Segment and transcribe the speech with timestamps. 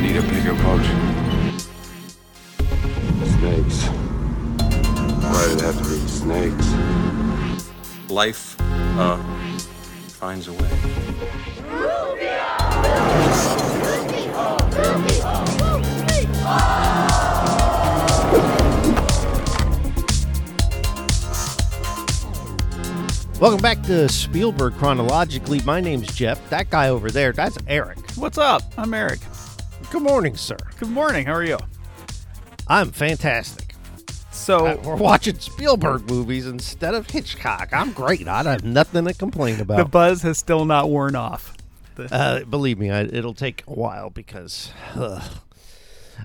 [0.00, 0.82] need a bigger boat.
[3.36, 3.84] Snakes.
[5.22, 6.68] Why did it have to be snakes?
[8.10, 8.56] Life,
[8.98, 9.18] uh,
[10.08, 10.70] finds a way.
[23.38, 25.60] Welcome back to Spielberg Chronologically.
[25.64, 26.50] My name's Jeff.
[26.50, 27.98] That guy over there, that's Eric.
[28.16, 28.62] What's up?
[28.76, 29.20] I'm Eric.
[29.90, 30.56] Good morning, sir.
[30.78, 31.26] Good morning.
[31.26, 31.58] How are you?
[32.68, 33.74] I'm fantastic.
[34.30, 37.70] So, Uh, we're watching Spielberg movies instead of Hitchcock.
[37.72, 38.26] I'm great.
[38.28, 39.76] I have nothing to complain about.
[39.78, 41.54] the buzz has still not worn off.
[42.10, 45.22] Uh, believe me, I, it'll take a while because ugh,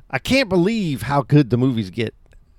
[0.10, 2.14] I can't believe how good the movies get.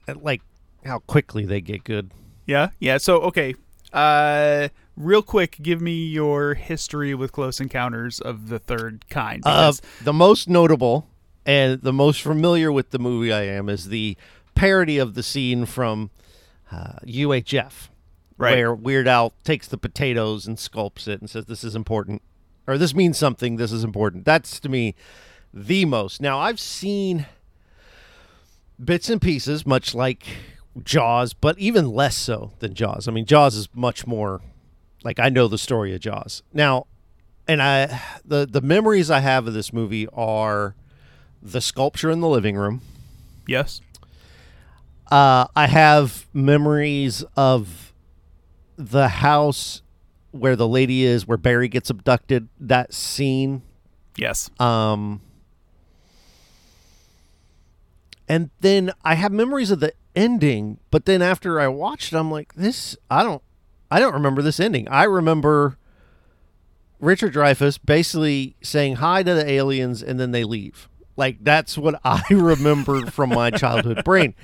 [0.09, 0.43] uh, Like
[0.85, 2.11] how quickly they get good.
[2.47, 2.99] yeah, yeah.
[2.99, 3.55] So, okay.
[3.93, 9.43] Uh, real quick, give me your history with Close Encounters of the Third Kind.
[9.45, 9.73] Uh,
[10.03, 11.09] the most notable
[11.45, 14.16] and the most familiar with the movie I am is the
[14.55, 16.11] parody of the scene from
[16.73, 17.88] uh, UHF,
[18.38, 18.57] Right.
[18.57, 22.21] where Weird Al takes the potatoes and sculpts it and says, "This is important,"
[22.66, 23.57] or "This means something.
[23.57, 24.95] This is important." That's to me
[25.55, 26.21] the most.
[26.21, 27.27] Now I've seen
[28.83, 30.27] bits and pieces, much like
[30.83, 33.09] Jaws, but even less so than Jaws.
[33.09, 34.43] I mean, Jaws is much more
[35.05, 36.43] like I know the story of Jaws.
[36.52, 36.87] Now,
[37.49, 40.75] and I the the memories I have of this movie are
[41.43, 42.80] the sculpture in the living room.
[43.47, 43.80] yes.
[45.09, 47.93] Uh, I have memories of
[48.77, 49.80] the house
[50.33, 52.49] where the lady is, where Barry gets abducted.
[52.59, 53.63] That scene.
[54.16, 54.51] Yes.
[54.59, 55.21] Um,
[58.29, 62.31] and then I have memories of the ending, but then after I watched it, I'm
[62.31, 63.43] like, this, I don't,
[63.90, 64.88] I don't remember this ending.
[64.88, 65.76] I remember
[67.00, 70.88] Richard Dreyfuss basically saying hi to the aliens and then they leave.
[71.16, 74.34] Like that's what I remember from my childhood brain.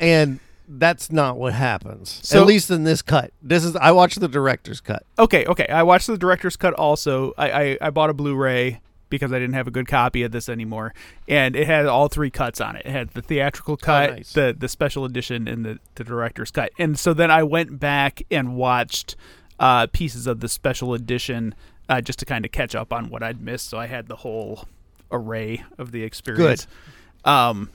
[0.00, 2.20] And that's not what happens.
[2.22, 3.32] So- At least in this cut.
[3.42, 5.04] This is I watched the director's cut.
[5.18, 5.66] Okay, okay.
[5.68, 7.32] I watched the director's cut also.
[7.36, 8.80] I, I, I bought a Blu-ray
[9.12, 10.94] because I didn't have a good copy of this anymore,
[11.28, 12.86] and it had all three cuts on it.
[12.86, 14.32] It had the theatrical cut, nice.
[14.32, 16.72] the the special edition, and the, the director's cut.
[16.78, 19.14] And so then I went back and watched
[19.60, 21.54] uh, pieces of the special edition
[21.90, 23.68] uh, just to kind of catch up on what I'd missed.
[23.68, 24.66] So I had the whole
[25.12, 26.66] array of the experience.
[27.24, 27.68] Um,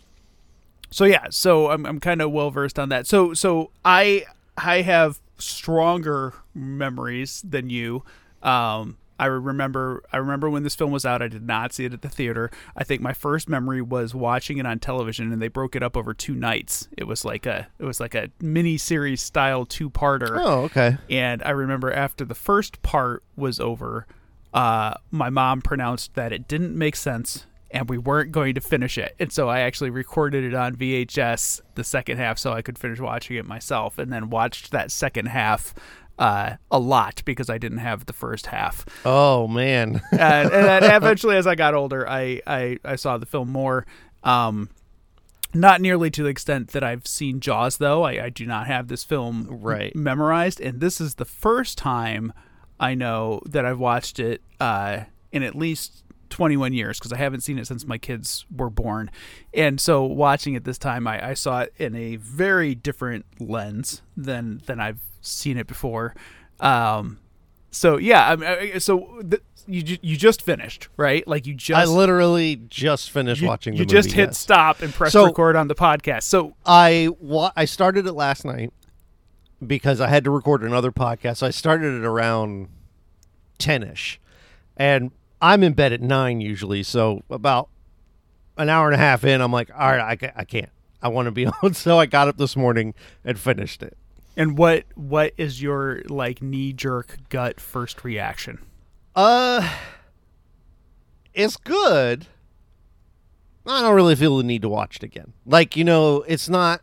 [0.90, 3.06] so yeah, so I'm I'm kind of well versed on that.
[3.06, 4.26] So so I
[4.58, 8.04] I have stronger memories than you.
[8.42, 11.22] Um, I remember I remember when this film was out.
[11.22, 12.52] I did not see it at the theater.
[12.76, 15.98] I think my first memory was watching it on television, and they broke it up
[15.98, 16.88] over two nights.
[16.98, 20.38] It was like a it was like a mini series style two parter.
[20.40, 20.98] Oh, okay.
[21.10, 24.06] And I remember after the first part was over,
[24.54, 28.98] uh, my mom pronounced that it didn't make sense and we weren't going to finish
[28.98, 29.16] it.
[29.20, 33.00] And so I actually recorded it on VHS, the second half, so I could finish
[33.00, 35.74] watching it myself, and then watched that second half
[36.20, 38.86] uh, a lot because I didn't have the first half.
[39.06, 40.02] Oh man.
[40.12, 43.86] and, and then eventually, as I got older, I, I, I saw the film more.
[44.24, 44.70] Um,
[45.54, 48.04] not nearly to the extent that I've seen Jaws, though.
[48.04, 49.96] I, I do not have this film Right.
[49.96, 52.34] memorized, and this is the first time
[52.80, 55.02] I know that I've watched it uh,
[55.32, 59.10] in at least 21 years because I haven't seen it since my kids were born.
[59.54, 64.02] And so watching it this time, I, I saw it in a very different lens
[64.16, 66.16] than than I've seen it before.
[66.60, 67.20] Um,
[67.72, 71.28] so yeah, I mean, so th- you you just finished, right?
[71.28, 74.38] Like you just I literally just finished you, watching you the just hit yes.
[74.38, 76.24] stop and press So- record on the podcast.
[76.24, 78.72] So I wa- I started it last night
[79.66, 81.38] because I had to record another podcast.
[81.38, 82.70] So I started it around
[83.58, 84.20] ten ish,
[84.78, 85.12] and
[85.42, 86.82] I'm in bed at nine usually.
[86.84, 87.70] So about
[88.58, 90.70] an hour and a half in, I'm like, all right, I, I can't.
[91.02, 91.74] I want to be on.
[91.74, 92.94] So I got up this morning
[93.26, 93.98] and finished it.
[94.38, 98.60] And what what is your like knee jerk gut first reaction?
[99.16, 99.68] Uh,
[101.34, 102.28] it's good.
[103.66, 105.34] I don't really feel the need to watch it again.
[105.46, 106.82] Like you know, it's not.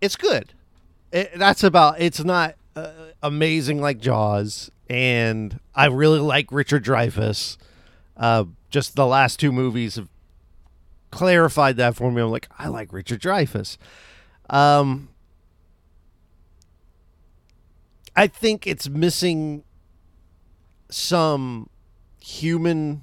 [0.00, 0.52] It's good.
[1.12, 2.00] It, that's about.
[2.00, 2.90] It's not uh,
[3.22, 7.56] amazing like Jaws, and I really like Richard Dreyfuss.
[8.16, 10.08] Uh, just the last two movies have
[11.12, 12.22] clarified that for me.
[12.22, 13.78] I'm like, I like Richard Dreyfuss.
[14.48, 15.08] Um,
[18.14, 19.64] I think it's missing
[20.88, 21.68] some
[22.20, 23.02] human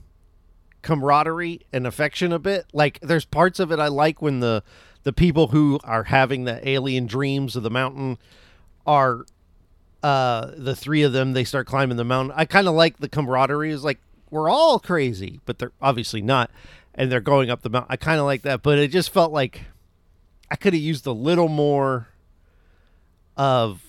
[0.82, 2.66] camaraderie and affection a bit.
[2.74, 4.64] Like there's parts of it I like when the
[5.04, 8.18] the people who are having the alien dreams of the mountain
[8.86, 9.26] are
[10.02, 12.34] uh the three of them they start climbing the mountain.
[12.36, 14.00] I kind of like the camaraderie is like
[14.30, 16.50] we're all crazy, but they're obviously not,
[16.96, 17.92] and they're going up the mountain.
[17.92, 19.66] I kind of like that, but it just felt like
[20.54, 22.10] I could have used a little more
[23.36, 23.82] of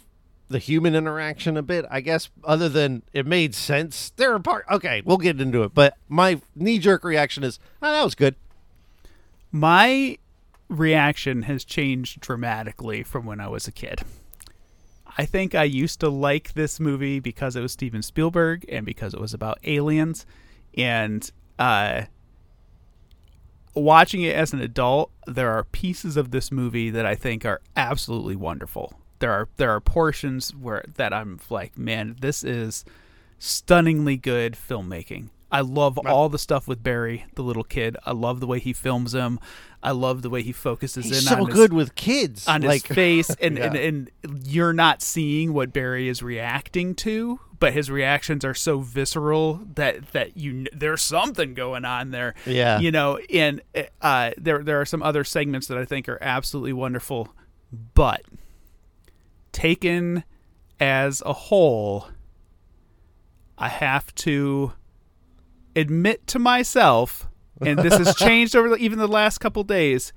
[0.48, 4.12] the human interaction a bit, I guess, other than it made sense.
[4.16, 7.92] There are part okay, we'll get into it, but my knee jerk reaction is, oh,
[7.92, 8.34] that was good.
[9.52, 10.16] My
[10.70, 14.00] reaction has changed dramatically from when I was a kid.
[15.18, 19.12] I think I used to like this movie because it was Steven Spielberg and because
[19.12, 20.24] it was about aliens.
[20.78, 22.04] And uh,
[23.74, 27.60] watching it as an adult, there are pieces of this movie that I think are
[27.76, 28.94] absolutely wonderful.
[29.18, 32.84] There are there are portions where that I'm like, man, this is
[33.38, 35.30] stunningly good filmmaking.
[35.54, 37.96] I love all the stuff with Barry, the little kid.
[38.04, 39.38] I love the way he films him.
[39.82, 42.48] I love the way he focuses He's in so on his, good with kids.
[42.48, 43.66] on like, his face, and, Yeah.
[43.66, 44.10] and and
[44.46, 50.10] you're not seeing what Barry is reacting to, but his reactions are so visceral that
[50.12, 52.34] that you there's something going on there.
[52.46, 52.80] Yeah.
[52.80, 53.60] you know, and
[54.00, 57.28] uh, there there are some other segments that I think are absolutely wonderful,
[57.94, 58.22] but
[59.52, 60.24] taken
[60.80, 62.08] as a whole,
[63.56, 64.72] I have to
[65.76, 67.28] admit to myself,
[67.60, 70.12] and this has changed over the, even the last couple days.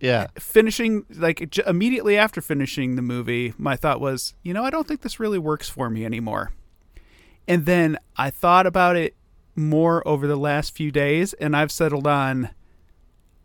[0.00, 0.26] yeah.
[0.38, 4.86] Finishing like j- immediately after finishing the movie, my thought was, you know, I don't
[4.86, 6.52] think this really works for me anymore.
[7.48, 9.14] And then I thought about it
[9.54, 12.50] more over the last few days, and I've settled on,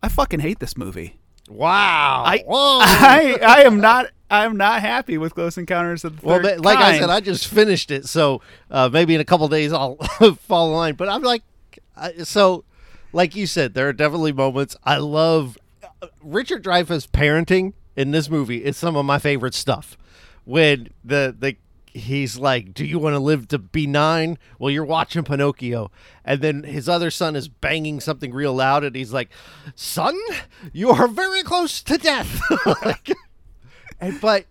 [0.03, 1.19] I fucking hate this movie.
[1.49, 2.23] Wow.
[2.25, 2.79] I Whoa.
[2.81, 6.77] I I am not I am not happy with Close Encounters of the well, like
[6.77, 9.95] I said, I just finished it, so uh, maybe in a couple days I'll
[10.47, 10.95] fall in line.
[10.95, 11.43] But I'm like,
[12.23, 12.63] So,
[13.13, 15.57] like you said, there are definitely moments I love.
[16.01, 19.97] uh, Richard Dreyfuss parenting in this movie is some of my favorite stuff.
[20.45, 21.55] When the the
[21.93, 24.37] he's like, "Do you want to live to be nine?
[24.57, 25.91] Well, you're watching Pinocchio,
[26.25, 29.29] and then his other son is banging something real loud, and he's like,
[29.75, 30.17] "Son,
[30.73, 33.11] you are very close to death." like,
[33.99, 34.45] and but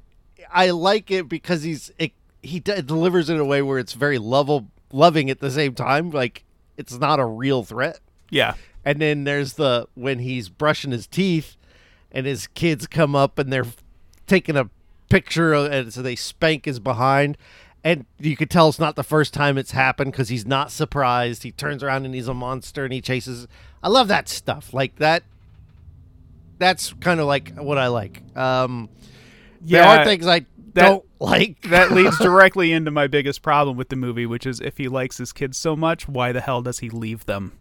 [0.53, 2.13] I like it because he's it,
[2.43, 6.11] he delivers it in a way where it's very lovable, loving at the same time.
[6.11, 6.45] Like
[6.81, 8.00] it's not a real threat.
[8.31, 8.55] yeah.
[8.82, 11.56] And then there's the when he's brushing his teeth,
[12.11, 13.67] and his kids come up and they're
[14.27, 14.71] taking a
[15.11, 17.37] picture, of, and so they spank his behind.
[17.85, 21.43] And you could tell it's not the first time it's happened because he's not surprised.
[21.43, 23.47] He turns around and he's a monster and he chases.
[23.83, 24.73] I love that stuff.
[24.73, 25.23] Like that.
[26.59, 28.23] That's kind of like what I like.
[28.37, 28.88] Um,
[29.61, 31.61] there are things I that- don't like.
[31.69, 35.19] that leads directly into my biggest problem with the movie, which is if he likes
[35.19, 37.59] his kids so much, why the hell does he leave them?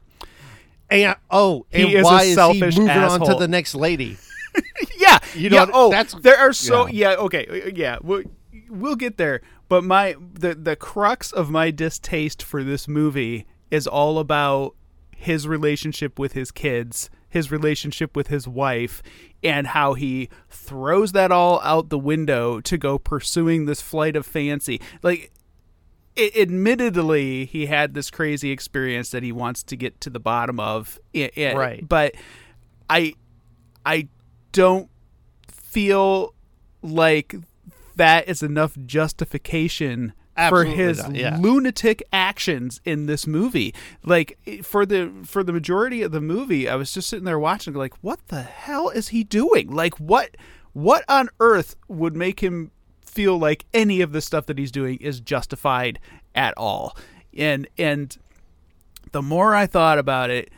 [0.90, 4.18] And oh, He and is a why is he moving on to the next lady?
[4.98, 5.66] Yeah, You yeah.
[5.66, 7.12] know, Oh, that's- there are so yeah.
[7.12, 7.16] yeah.
[7.18, 7.98] okay, uh, yeah.
[8.02, 8.24] We'll,
[8.70, 9.42] we'll get there.
[9.70, 14.76] But my the the crux of my distaste for this movie is all about
[15.16, 19.02] his relationship with his kids, his relationship with his wife,
[19.44, 24.26] and how he throws that all out the window to go pursuing this flight of
[24.26, 24.82] fancy.
[25.04, 25.32] Like
[26.18, 30.60] i admittedly he had this crazy experience that he wants to get to the bottom
[30.60, 31.88] of I- I- Right.
[31.88, 32.16] but
[32.90, 33.14] i
[33.86, 34.08] i
[34.52, 34.90] don't
[35.48, 36.34] feel
[36.82, 37.36] like
[37.96, 41.38] that is enough justification Absolutely for his not, yeah.
[41.40, 43.74] lunatic actions in this movie.
[44.04, 47.74] Like for the for the majority of the movie i was just sitting there watching
[47.74, 49.70] like what the hell is he doing?
[49.70, 50.36] Like what
[50.74, 54.98] what on earth would make him feel like any of the stuff that he's doing
[54.98, 56.00] is justified
[56.36, 56.96] at all?
[57.38, 58.16] And and
[59.12, 60.52] the more I thought about it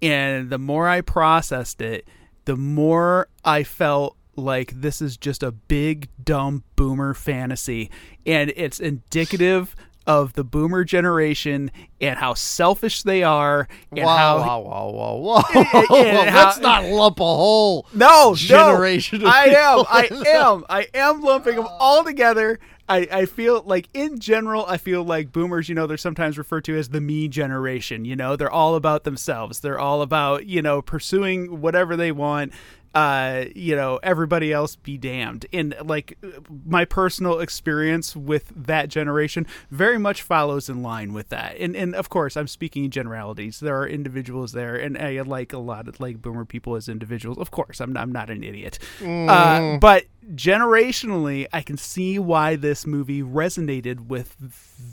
[0.00, 2.06] and the more I processed it,
[2.44, 7.90] the more I felt like this is just a big dumb boomer fantasy
[8.24, 9.74] and it's indicative
[10.08, 15.42] of the boomer generation and how selfish they are and Wow, how wow, wow, wow,
[15.52, 15.96] whoa!
[15.96, 19.20] and how- Let's not lump a whole no, generation.
[19.20, 19.84] No, I am.
[19.86, 20.64] I am.
[20.68, 21.76] I am lumping them oh.
[21.78, 22.58] all together.
[22.88, 26.64] I, I feel like in general, I feel like boomers, you know, they're sometimes referred
[26.64, 28.06] to as the me generation.
[28.06, 29.60] You know, they're all about themselves.
[29.60, 32.54] They're all about, you know, pursuing whatever they want.
[32.98, 35.46] Uh, you know, everybody else be damned.
[35.52, 36.18] And like
[36.66, 41.56] my personal experience with that generation very much follows in line with that.
[41.60, 43.60] And and of course, I'm speaking in generalities.
[43.60, 47.38] There are individuals there, and I like a lot of like boomer people as individuals.
[47.38, 48.80] Of course, I'm not, I'm not an idiot.
[49.28, 54.34] Uh, but generationally, I can see why this movie resonated with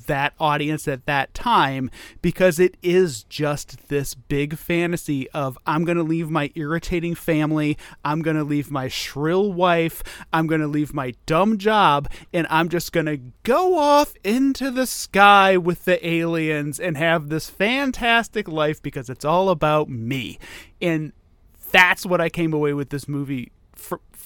[0.08, 1.90] that audience at that time
[2.22, 7.78] because it is just this big fantasy of I'm going to leave my irritating family,
[8.04, 12.48] I'm going to leave my shrill wife, I'm going to leave my dumb job, and
[12.50, 17.50] I'm just going to go off into the sky with the aliens and have this
[17.50, 20.40] fantastic life because it's all about me.
[20.82, 21.14] And
[21.72, 23.52] that's what I came away with this movie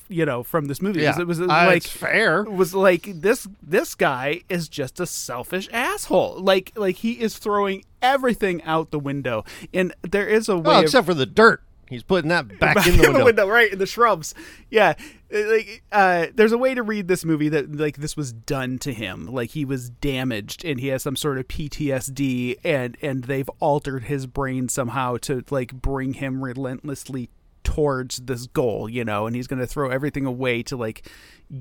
[0.09, 2.41] you know from this movie Yeah, it was uh, like fair.
[2.41, 7.37] it was like this this guy is just a selfish asshole like like he is
[7.37, 11.25] throwing everything out the window and there is a way Well, of- except for the
[11.25, 11.61] dirt.
[11.87, 13.47] He's putting that back, back in the window.
[13.47, 14.35] right in the shrubs.
[14.69, 14.93] Yeah,
[15.33, 18.77] Uh, like uh, there's a way to read this movie that like this was done
[18.79, 23.23] to him, like he was damaged and he has some sort of PTSD, and and
[23.23, 27.31] they've altered his brain somehow to like bring him relentlessly
[27.63, 31.09] towards this goal, you know, and he's going to throw everything away to like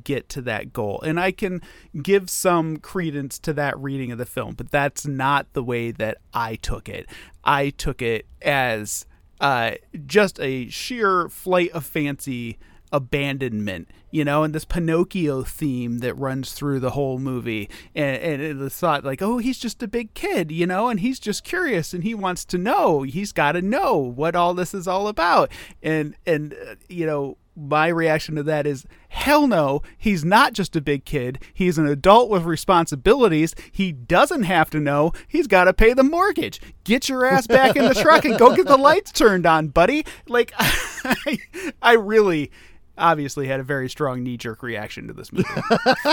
[0.05, 1.01] get to that goal.
[1.03, 1.63] And I can
[2.03, 6.19] give some credence to that reading of the film, but that's not the way that
[6.33, 7.07] I took it.
[7.45, 9.07] I took it as
[9.41, 9.73] uh,
[10.07, 12.59] just a sheer flight of fancy
[12.93, 17.69] abandonment, you know, and this Pinocchio theme that runs through the whole movie.
[17.95, 21.19] And, and was thought like, oh, he's just a big kid, you know, and he's
[21.19, 23.03] just curious and he wants to know.
[23.03, 25.51] He's got to know what all this is all about.
[25.83, 30.77] And, and, uh, you know, my reaction to that is hell no he's not just
[30.77, 35.65] a big kid he's an adult with responsibilities he doesn't have to know he's got
[35.65, 38.77] to pay the mortgage get your ass back in the truck and go get the
[38.79, 41.39] lights turned on buddy like i,
[41.83, 42.53] I really
[42.99, 45.49] obviously had a very strong knee-jerk reaction to this movie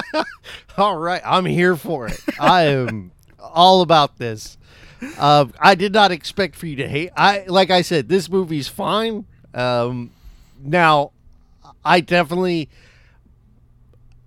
[0.78, 2.20] All right, I'm here for it.
[2.40, 4.58] I am all about this.
[5.18, 7.12] Uh, I did not expect for you to hate.
[7.16, 9.26] I like I said, this movie's fine.
[9.54, 10.12] Um,
[10.60, 11.12] now,
[11.84, 12.70] I definitely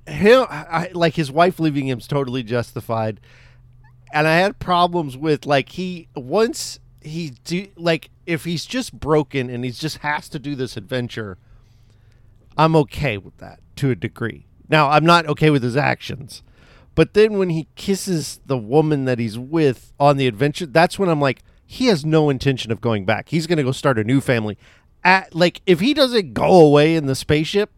[0.07, 3.21] him I, like his wife leaving him's totally justified,
[4.13, 9.51] and I had problems with like he once he do like if he's just broken
[9.51, 11.39] and he just has to do this adventure.
[12.59, 14.47] I'm okay with that to a degree.
[14.69, 16.43] Now, I'm not okay with his actions.
[16.95, 21.09] But then when he kisses the woman that he's with on the adventure, that's when
[21.09, 23.29] I'm like, he has no intention of going back.
[23.29, 24.59] He's going to go start a new family.
[25.05, 27.71] At, like, if he doesn't go away in the spaceship,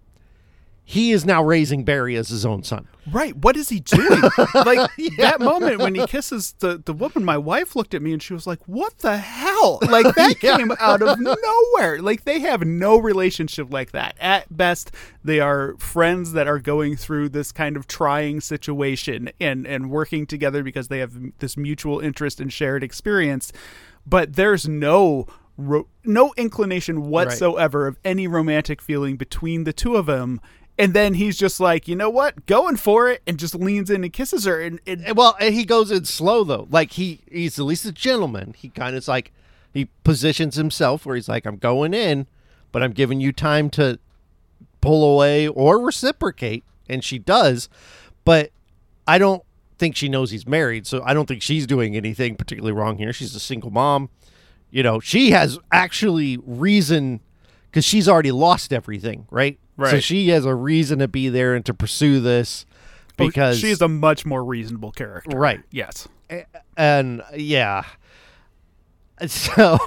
[0.90, 2.88] he is now raising Barry as his own son.
[3.12, 3.37] Right.
[3.37, 4.23] What is he doing?
[4.54, 8.20] like that moment when he kisses the, the woman, my wife looked at me and
[8.20, 9.78] she was like, What the hell?
[9.82, 10.56] Like that Yeah.
[10.56, 12.02] came out of nowhere.
[12.02, 14.16] Like they have no relationship like that.
[14.20, 14.90] At best,
[15.23, 20.26] they are friends that are going through this kind of trying situation and, and working
[20.26, 23.52] together because they have this mutual interest and shared experience.
[24.04, 30.06] But there's no ro- no inclination whatsoever of any romantic feeling between the two of
[30.06, 30.40] them.
[30.80, 34.02] And then he's just like, you know what, going for it, and just leans in
[34.02, 34.62] and kisses her.
[34.62, 36.66] And, and Well, and he goes in slow though.
[36.70, 38.54] Like he he's at least a gentleman.
[38.56, 39.30] He kind of like
[39.75, 42.26] he positions himself where he's like, I'm going in,
[42.72, 43.99] but I'm giving you time to
[44.80, 47.68] pull away or reciprocate, and she does.
[48.25, 48.50] But
[49.06, 49.42] I don't
[49.76, 53.12] think she knows he's married, so I don't think she's doing anything particularly wrong here.
[53.12, 54.08] She's a single mom.
[54.70, 57.20] You know, she has actually reason
[57.70, 59.60] because she's already lost everything, right?
[59.79, 62.67] So she has a reason to be there and to pursue this
[63.19, 65.37] oh, because she's a much more reasonable character.
[65.37, 65.62] Right.
[65.71, 66.07] Yes.
[66.77, 67.85] and yeah
[69.27, 69.79] so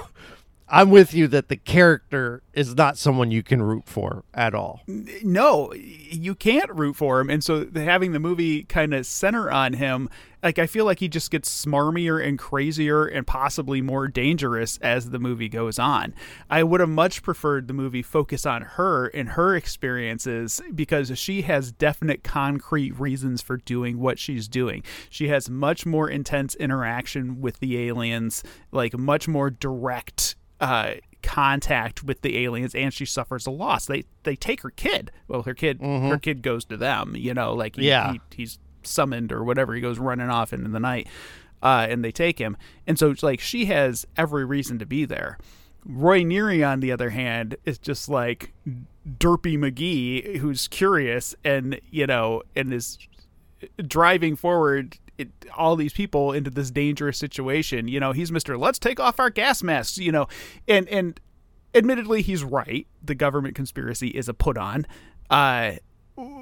[0.68, 4.80] i'm with you that the character is not someone you can root for at all
[4.86, 7.30] No, you can't root for him.
[7.30, 10.08] And so having the movie kind of center on him,
[10.42, 15.10] like I feel like he just gets smarmier and crazier and possibly more dangerous as
[15.10, 16.14] the movie goes on.
[16.50, 21.42] I would have much preferred the movie focus on her and her experiences because she
[21.42, 24.82] has definite concrete reasons for doing what she's doing.
[25.10, 32.04] She has much more intense interaction with the aliens, like much more direct uh, contact
[32.04, 33.86] with the aliens and she suffers a loss.
[33.86, 35.10] They they take her kid.
[35.28, 38.12] Well her kid her kid goes to them you know like he, Yeah.
[38.12, 39.74] he, he's summoned or whatever.
[39.74, 41.06] He goes running off into the night
[41.62, 42.56] uh, and they take him.
[42.86, 45.38] And so it's like she has every reason to be there.
[45.86, 48.52] Roy neary on the other hand is just like
[49.18, 52.98] derpy mcgee who's curious and you know and is
[53.86, 57.88] driving forward it, all these people into this dangerous situation.
[57.88, 58.56] You know, he's Mister.
[58.58, 59.98] Let's take off our gas masks.
[59.98, 60.26] You know,
[60.68, 61.20] and and
[61.74, 62.86] admittedly, he's right.
[63.02, 64.86] The government conspiracy is a put on,
[65.30, 65.72] uh,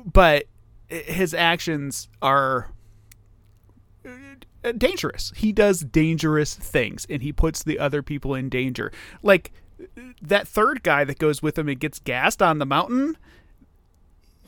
[0.05, 0.45] but
[0.88, 2.71] his actions are
[4.05, 5.33] uh, dangerous.
[5.37, 8.93] He does dangerous things, and he puts the other people in danger.
[9.23, 9.52] Like
[10.21, 13.17] that third guy that goes with him and gets gassed on the mountain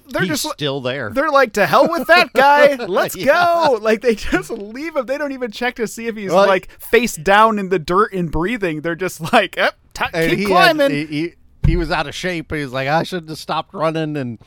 [0.08, 1.11] they're He's just still there.
[1.11, 2.75] they're like to hell with that guy.
[2.76, 3.66] Let's Yeah.
[3.68, 3.78] go.
[3.80, 5.06] Like they just leave him.
[5.06, 8.12] They don't even check to see if he's Well, like face down in the dirt
[8.12, 8.80] and breathing.
[8.82, 10.90] They're just like, yep, t- keep he had- climbing.
[10.90, 11.34] he, he,
[11.66, 12.52] he was out of shape.
[12.52, 14.16] He was like, I should have stopped running.
[14.16, 14.38] And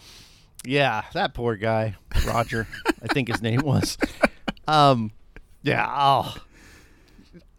[0.65, 1.95] yeah, that poor guy,
[2.25, 2.67] Roger,
[3.03, 3.97] I think his name was.
[4.67, 5.11] Um,
[5.63, 5.87] yeah.
[5.89, 6.35] Oh,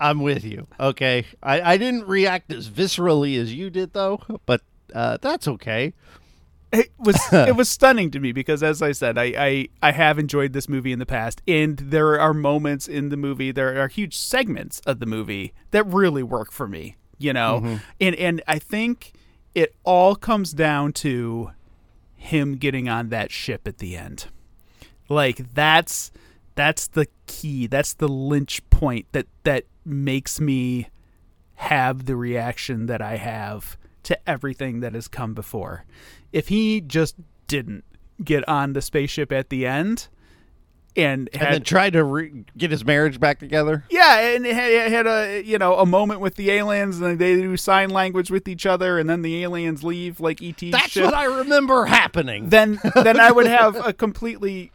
[0.01, 0.67] I'm with you.
[0.79, 4.61] Okay, I, I didn't react as viscerally as you did though, but
[4.95, 5.93] uh, that's okay.
[6.73, 10.19] It was it was stunning to me because as I said, I, I I have
[10.19, 13.89] enjoyed this movie in the past, and there are moments in the movie, there are
[13.89, 16.97] huge segments of the movie that really work for me.
[17.19, 17.77] You know, mm-hmm.
[18.01, 19.13] and and I think
[19.55, 21.51] it all comes down to
[22.15, 24.27] him getting on that ship at the end.
[25.09, 26.11] Like that's
[26.55, 27.67] that's the key.
[27.67, 30.89] That's the lynch point that that makes me
[31.55, 33.77] have the reaction that I have
[34.09, 35.85] to everything that has come before.
[36.33, 37.15] If he just
[37.47, 37.85] didn't
[38.23, 40.09] get on the spaceship at the end
[40.97, 43.85] and And then tried to re- get his marriage back together.
[43.91, 47.19] yeah, and it had, it had a you know a moment with the aliens, and
[47.19, 50.61] they do sign language with each other, and then the aliens leave like ET.
[50.73, 51.05] That's ship.
[51.05, 52.49] what I remember happening.
[52.49, 54.73] then then I would have a completely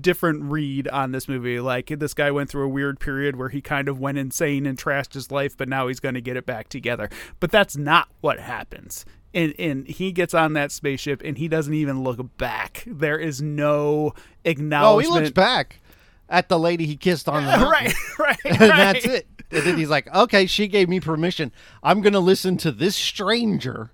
[0.00, 1.60] different read on this movie.
[1.60, 4.78] Like this guy went through a weird period where he kind of went insane and
[4.78, 7.10] trashed his life, but now he's going to get it back together.
[7.40, 9.04] But that's not what happens.
[9.32, 12.84] And, and he gets on that spaceship and he doesn't even look back.
[12.86, 15.12] There is no acknowledgement.
[15.12, 15.80] oh, he looks back
[16.28, 17.68] at the lady he kissed on the mountain.
[18.18, 19.26] right, right, and that's it.
[19.50, 21.52] And then he's like, okay, she gave me permission.
[21.82, 23.90] I'm going to listen to this stranger.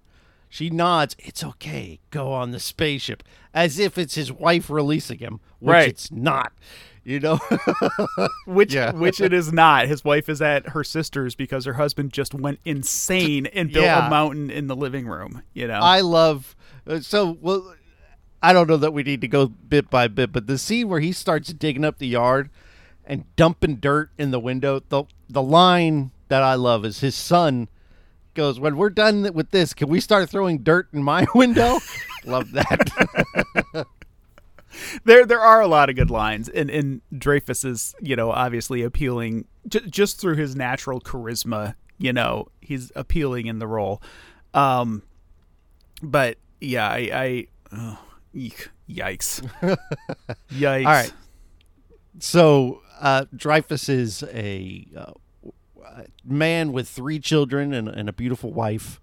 [0.53, 1.15] She nods.
[1.19, 2.01] It's okay.
[2.11, 3.23] Go on the spaceship.
[3.55, 5.89] As if it's his wife releasing him, which Right.
[5.89, 6.53] it's not.
[7.05, 7.39] You know?
[8.47, 8.93] which Yeah.
[8.93, 9.87] which it is not.
[9.87, 14.07] His wife is at her sister's because her husband just went insane and built Yeah.
[14.07, 15.43] a mountain in the living room.
[15.55, 16.55] You know, I love.
[16.87, 17.75] uh, So, well,
[18.43, 21.01] I don't know that we need to go bit by bit, but the scene where
[21.01, 22.51] he starts digging up the yard
[23.05, 27.69] and dumping dirt in the window, the, the line that I love is his son
[28.41, 31.79] goes, When we're done with this, can we start throwing dirt in my window?
[32.25, 32.91] love that.
[35.05, 38.83] there there are a lot of good lines, and and Dreyfuss is you know obviously
[38.83, 41.75] appealing j- just through his natural charisma.
[41.99, 44.01] You know, he's appealing in the role.
[44.55, 45.03] Um,
[46.03, 47.99] but yeah, I, I oh,
[48.33, 49.47] eek, yikes,
[50.51, 50.87] yikes.
[50.87, 51.13] All right.
[52.21, 55.13] so, uh, Dreyfuss is a uh,
[55.85, 59.01] Uh, man with three children and, and a beautiful wife.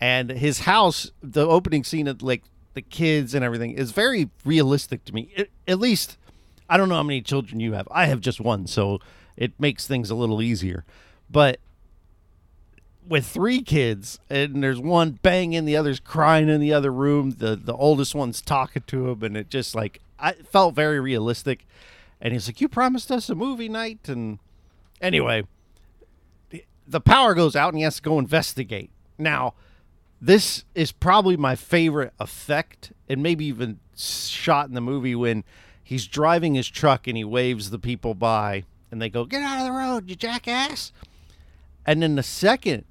[0.00, 2.42] And his house, the opening scene of like
[2.74, 5.30] the kids and everything, is very realistic to me.
[5.34, 6.16] It, at least,
[6.68, 7.88] I don't know how many children you have.
[7.90, 9.00] I have just one, so
[9.36, 10.84] it makes things a little easier.
[11.30, 11.58] But
[13.06, 17.32] with three kids, and there's one banging, the other's crying in the other room.
[17.38, 21.66] The the oldest one's talking to him, and it just like I felt very realistic.
[22.20, 24.38] And he's like, "You promised us a movie night," and
[25.00, 25.44] anyway,
[26.88, 28.90] the- power goes out, and he has to go investigate.
[29.18, 29.54] Now,
[30.20, 35.44] this is probably my favorite effect, and maybe even shot in the movie when
[35.82, 39.58] he's driving his truck and he waves the people by, and they go, "Get out
[39.58, 40.92] of the road, you jackass!"
[41.86, 42.84] And then the second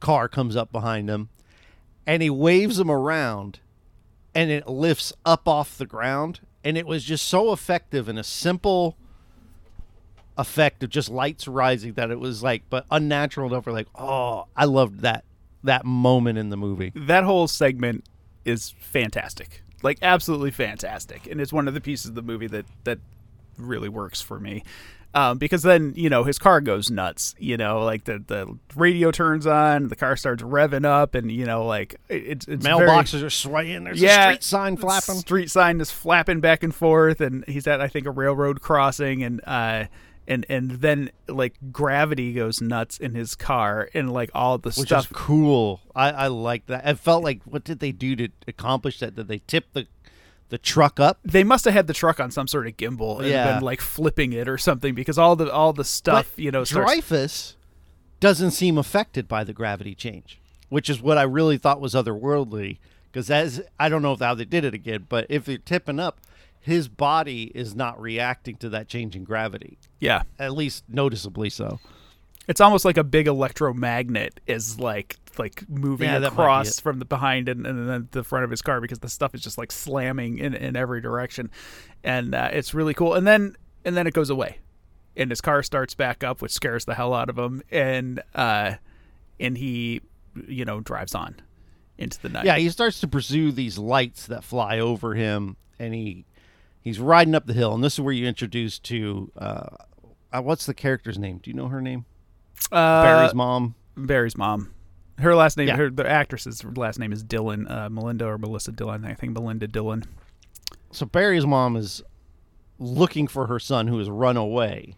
[0.00, 1.28] car comes up behind him
[2.06, 3.58] and he waves them around
[4.34, 6.40] and it lifts up off the ground.
[6.62, 8.96] And it was just so effective in a simple
[10.38, 13.66] effect of just lights rising that it was like, but unnatural enough.
[13.66, 15.24] We're like, oh, I loved that
[15.64, 16.92] that moment in the movie.
[16.94, 18.04] that whole segment
[18.44, 22.64] is fantastic like absolutely fantastic and it's one of the pieces of the movie that
[22.84, 22.98] that
[23.58, 24.62] really works for me
[25.14, 29.10] um, because then you know his car goes nuts you know like the the radio
[29.10, 32.88] turns on the car starts revving up and you know like it- it's it's very-
[32.88, 33.84] Mailboxes are swaying.
[33.84, 35.14] There's yeah, a street sign flapping.
[35.16, 39.22] Street sign is flapping back and forth, and he's at I think a railroad crossing,
[39.24, 39.84] and uh,
[40.28, 44.88] and and then like gravity goes nuts in his car, and like all the Which
[44.88, 45.06] stuff.
[45.06, 45.80] is cool.
[45.94, 46.86] I, I like that.
[46.86, 49.14] It felt like what did they do to accomplish that?
[49.16, 49.86] Did they tip the
[50.48, 51.18] the truck up?
[51.24, 53.54] they must have had the truck on some sort of gimbal and Yeah.
[53.54, 56.62] been like flipping it or something because all the all the stuff But you know
[56.64, 57.54] starts, Dreyfuss
[58.20, 62.78] doesn't seem affected by the gravity change, which is what I really thought was otherworldly.
[63.10, 65.98] Because as I don't know if how they did it again, but if they're tipping
[65.98, 66.20] up,
[66.66, 70.24] his body is not reacting to that change in gravity, yeah.
[70.36, 71.78] At least noticeably so.
[72.48, 76.80] it's almost like a big electromagnet is like like moving Yeah, that might be across
[76.80, 79.42] from the behind and, and then the front of his car because the stuff is
[79.42, 81.50] just like slamming in, in every direction.
[82.02, 83.14] And uh, it's really cool.
[83.14, 84.58] And then and then it goes away.
[85.16, 87.62] And his car starts back up which scares the hell out of him.
[87.70, 88.74] And uh
[89.38, 90.00] and he
[90.48, 91.36] you know drives on
[91.96, 92.44] into the night.
[92.44, 96.24] Yeah, he starts to pursue these lights that fly over him, and he
[96.86, 97.74] he's riding up the hill.
[97.74, 99.66] And this is where you introduce to uh,
[100.32, 101.38] uh, what's the character's name?
[101.42, 102.04] Do you know her name?
[102.70, 103.74] uh, Barry's mom.
[103.96, 104.72] Barry's mom.
[105.18, 105.76] Her last name, Yeah.
[105.76, 109.04] her the actress's last name is Dillon, uh, Melinda or Melissa Dillon.
[109.04, 110.04] I think Melinda Dillon.
[110.92, 112.02] So Barry's mom is
[112.78, 114.94] looking for her son who has run away,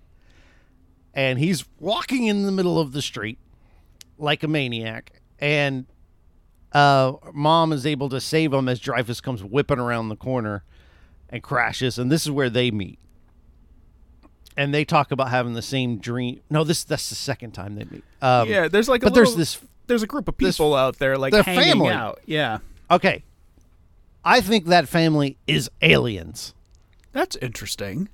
[1.14, 3.38] and he's walking in the middle of the street
[4.18, 5.87] like a maniac, and
[6.72, 10.64] uh, mom is able to save him as Dreyfuss comes whipping around the corner
[11.31, 12.99] and crashes, and this is where they meet.
[14.57, 16.41] And they talk about having the same dream.
[16.51, 18.05] No, this that's the second time they meet.
[18.21, 20.99] Um, yeah, there's like a but there's this there's a group of this- people out
[20.99, 21.91] there like their hanging family.
[21.91, 22.21] out.
[22.27, 22.59] Yeah,
[22.91, 23.23] okay.
[24.25, 26.55] I think that family is aliens.
[27.12, 28.09] that's interesting.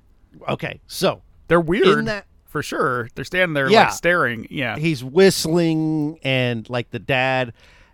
[0.47, 3.09] Okay, so They're weird that- for sure.
[3.15, 3.85] They're standing there Yeah.
[3.85, 4.47] like staring.
[4.49, 7.53] Yeah, he's whistling and like the dad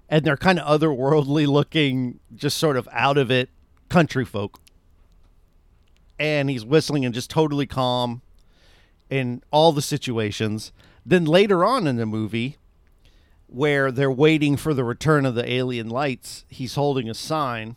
[0.10, 3.50] and they're kind of otherworldly looking just sort of out of it
[3.90, 4.60] country folk
[6.22, 8.22] and he's whistling and just totally calm
[9.10, 10.72] in all the situations
[11.06, 12.58] then later on in the movie
[13.48, 17.76] where they're waiting for the return of the alien lights he's holding a sign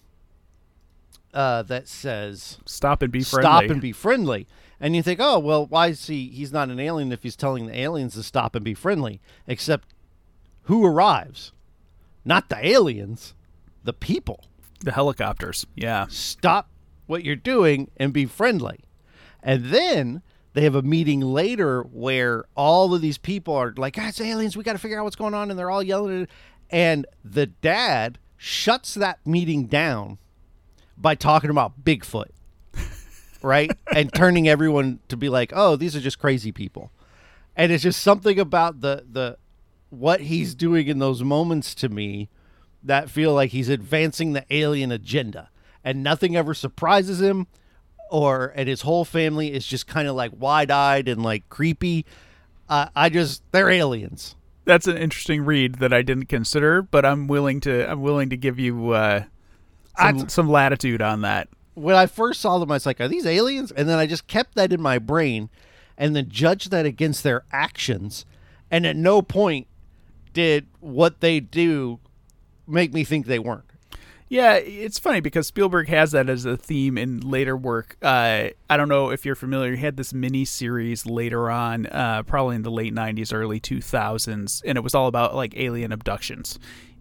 [1.33, 3.43] uh, that says stop and be friendly.
[3.43, 4.47] stop and be friendly.
[4.81, 6.29] And you think, oh well, why is he?
[6.29, 9.21] He's not an alien if he's telling the aliens to stop and be friendly.
[9.47, 9.89] Except,
[10.63, 11.53] who arrives?
[12.25, 13.35] Not the aliens,
[13.83, 14.45] the people.
[14.81, 15.67] the helicopters.
[15.75, 16.69] Yeah, Stop
[17.07, 18.81] what you're doing and be friendly.
[19.43, 20.23] And then
[20.55, 24.57] they have a meeting later where all of these people are like, ah, it's aliens.
[24.57, 25.51] We got to figure out what's going on.
[25.51, 26.29] And they're all yelling.
[26.71, 30.19] And the dad shuts that meeting down
[30.97, 32.31] by talking about Bigfoot,
[33.43, 33.71] right?
[33.95, 36.91] and turning everyone to be like, oh, these are just crazy people.
[37.57, 39.39] And it's just something about the the
[39.91, 42.29] what he's doing in those moments to me
[42.83, 45.51] that feel like he's advancing the alien agenda
[45.85, 47.47] and nothing ever surprises him
[48.11, 52.05] or and his whole family is just kind of like wide-eyed and like creepy
[52.69, 54.35] uh, i just they're aliens
[54.67, 57.87] that's an interesting read that I didn't consider, but I'm willing to.
[57.87, 59.25] I'm willing to give you uh,
[59.99, 61.49] some, I'd- some latitude on that.
[61.75, 64.27] when i first saw them i was like are these aliens and then i just
[64.27, 65.51] kept that in my brain
[65.99, 68.25] and then judged that against their actions
[68.71, 69.67] and at no point
[70.33, 71.99] did what they do
[72.67, 73.71] make me think they weren't
[74.29, 77.97] Yeah, it's funny because Spielberg has that as a theme in later work.
[78.03, 79.77] Uh, I don't know if you're familiar.
[79.77, 84.63] He had this mini series later on, uh, probably in the late '90s, early 2000s,
[84.65, 86.59] and it was all about like alien abductions.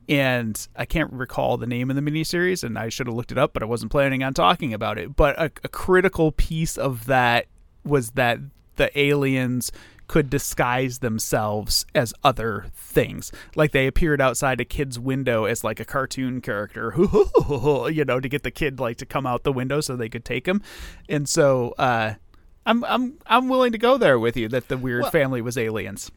[0.10, 3.38] And I can't recall the name of the miniseries, and I should have looked it
[3.38, 5.16] up, but I wasn't planning on talking about it.
[5.16, 7.46] But a, a critical piece of that
[7.86, 8.40] was that
[8.76, 9.72] the aliens
[10.14, 13.32] could disguise themselves as other things.
[13.56, 16.94] Like they appeared outside a kid's window as like a cartoon character,
[17.90, 20.24] you know, to get the kid like to come out the window so they could
[20.24, 20.62] take him.
[21.10, 22.14] And so uh
[22.64, 25.58] I'm I'm I'm willing to go there with you that the weird Well- family was
[25.58, 26.12] aliens.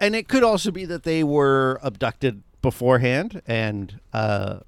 [0.00, 4.58] and it could also be that they were abducted beforehand and uh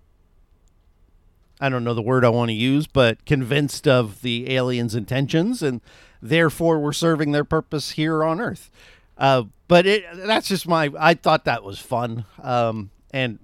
[1.60, 5.64] I don't know the word I want to use, but convinced of the aliens' intentions
[5.64, 5.80] and
[6.20, 8.70] therefore were serving their purpose here on Earth.
[9.16, 12.24] Uh, but it that's just my I thought that was fun.
[12.42, 13.38] Um, and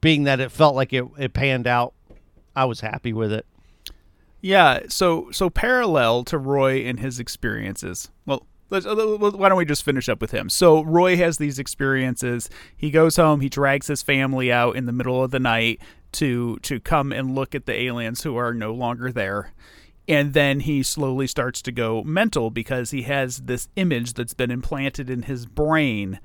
[0.00, 1.94] being that it felt like it, it panned out,
[2.54, 3.46] I was happy with it.
[4.40, 8.10] Yeah, so so parallel to Roy and his experiences.
[8.26, 10.48] Well, uh, why don't we just finish up with him?
[10.48, 12.50] So Roy has these experiences.
[12.76, 13.40] He goes home.
[13.40, 15.80] He drags his family out in the middle of the night
[16.12, 19.52] to to come and look at the aliens who are no longer there.
[20.08, 24.50] And then he slowly starts to go mental because he has this image that's been
[24.50, 26.20] implanted in his brain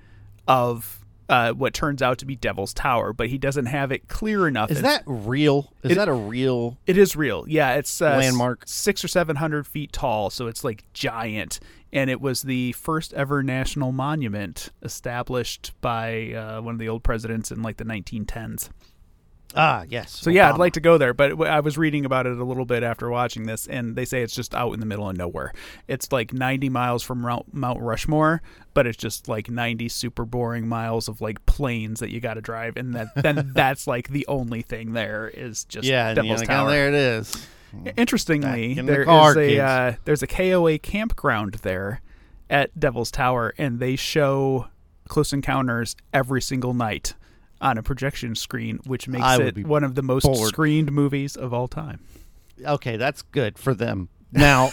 [0.47, 4.47] of uh, what turns out to be Devil's Tower, but he doesn't have it clear
[4.49, 4.69] enough.
[4.69, 5.71] Is It's- that real?
[5.81, 6.77] Is It- that a real?
[6.85, 7.45] it is real.
[7.47, 8.63] Yeah, it's uh, Landmark.
[8.67, 11.59] six or seven hundred feet tall, so it's like giant.
[11.93, 17.03] And it was the first ever national monument established by uh, one of the old
[17.03, 18.69] presidents in like the 1910s.
[19.55, 20.11] Ah, yes.
[20.11, 22.65] So yeah, I'd like to go there, but I was reading about it a little
[22.65, 25.51] bit after watching this, and they say it's just out in the middle of nowhere.
[25.87, 28.41] It's like 90 miles from Mount Rushmore,
[28.73, 32.41] but it's just like 90 super boring miles of like plains that you got to
[32.41, 36.47] drive, and that then that's like the only thing there is just Yeah, Devil's like,
[36.47, 36.67] Tower.
[36.67, 37.47] oh, there it is.
[37.97, 42.01] Interestingly, in the there is car, a uh, there's a KOA campground there
[42.49, 44.67] at Devil's Tower, and they show
[45.07, 47.13] Close Encounters every single night
[47.61, 50.49] on a projection screen, which makes I it one of the most bored.
[50.49, 52.01] screened movies of all time.
[52.65, 54.09] Okay, that's good for them.
[54.31, 54.71] Now,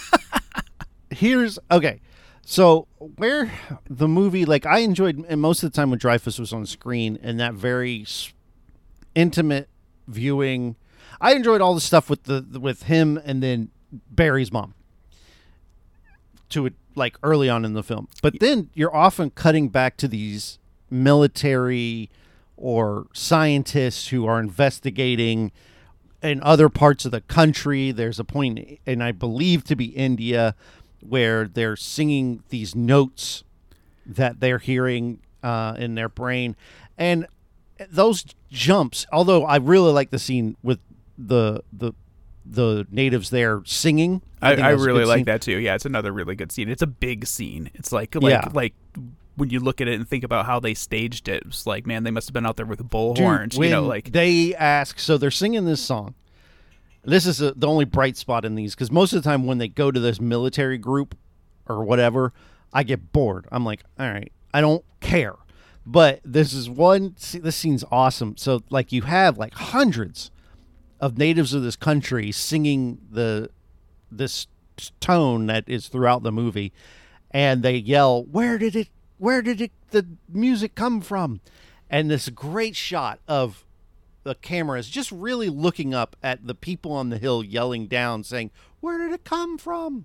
[1.11, 2.01] here's okay.
[2.44, 3.53] So where
[3.88, 7.18] the movie, like I enjoyed, and most of the time when Dreyfuss was on screen,
[7.22, 8.07] and that very
[9.14, 9.68] intimate
[10.07, 10.77] viewing.
[11.20, 14.74] I enjoyed all the stuff with the with him and then Barry's mom
[16.51, 18.09] to it like early on in the film.
[18.22, 20.59] But then you're often cutting back to these
[20.90, 22.11] military
[22.59, 25.53] or scientists who are investigating
[26.23, 27.92] in other parts of the country.
[27.92, 30.55] There's a point, and I believe to be India,
[31.01, 33.44] where they're singing these notes
[34.05, 36.57] that they're hearing uh, in their brain,
[36.97, 37.27] and
[37.90, 39.07] those jumps.
[39.12, 40.81] Although I really like the scene with
[41.16, 41.92] the the
[42.44, 44.23] the natives there singing.
[44.40, 45.25] I, think I really like scene.
[45.27, 45.59] that too.
[45.59, 46.68] Yeah, it's another really good scene.
[46.68, 47.71] It's a big scene.
[47.75, 48.49] It's like like Yeah.
[48.53, 48.75] like
[49.38, 51.42] when you look at it and think about how they staged it.
[51.46, 53.62] It's like man, they must have been out there with Dude, bullhorns.
[53.62, 56.14] You know, like they ask, so they're singing this song.
[57.05, 59.59] This is a, the only bright spot in these because most of the time when
[59.59, 61.16] they go to this military group
[61.66, 62.33] or whatever,
[62.72, 63.46] I get bored.
[63.51, 65.37] I'm like, all right, I don't care.
[65.87, 67.14] But this is one.
[67.16, 68.37] See, this scene's awesome.
[68.37, 70.31] So like you have like hundreds
[71.01, 73.51] of natives of this country singing the
[74.11, 74.48] this
[75.01, 76.72] tone that is throughout the movie
[77.31, 81.40] and they yell where did it where did it the music come from?
[81.90, 83.64] And this great shot of
[84.24, 88.24] the camera is just really looking up at the people on the hill yelling down
[88.24, 88.50] saying
[88.81, 90.04] where did it come from?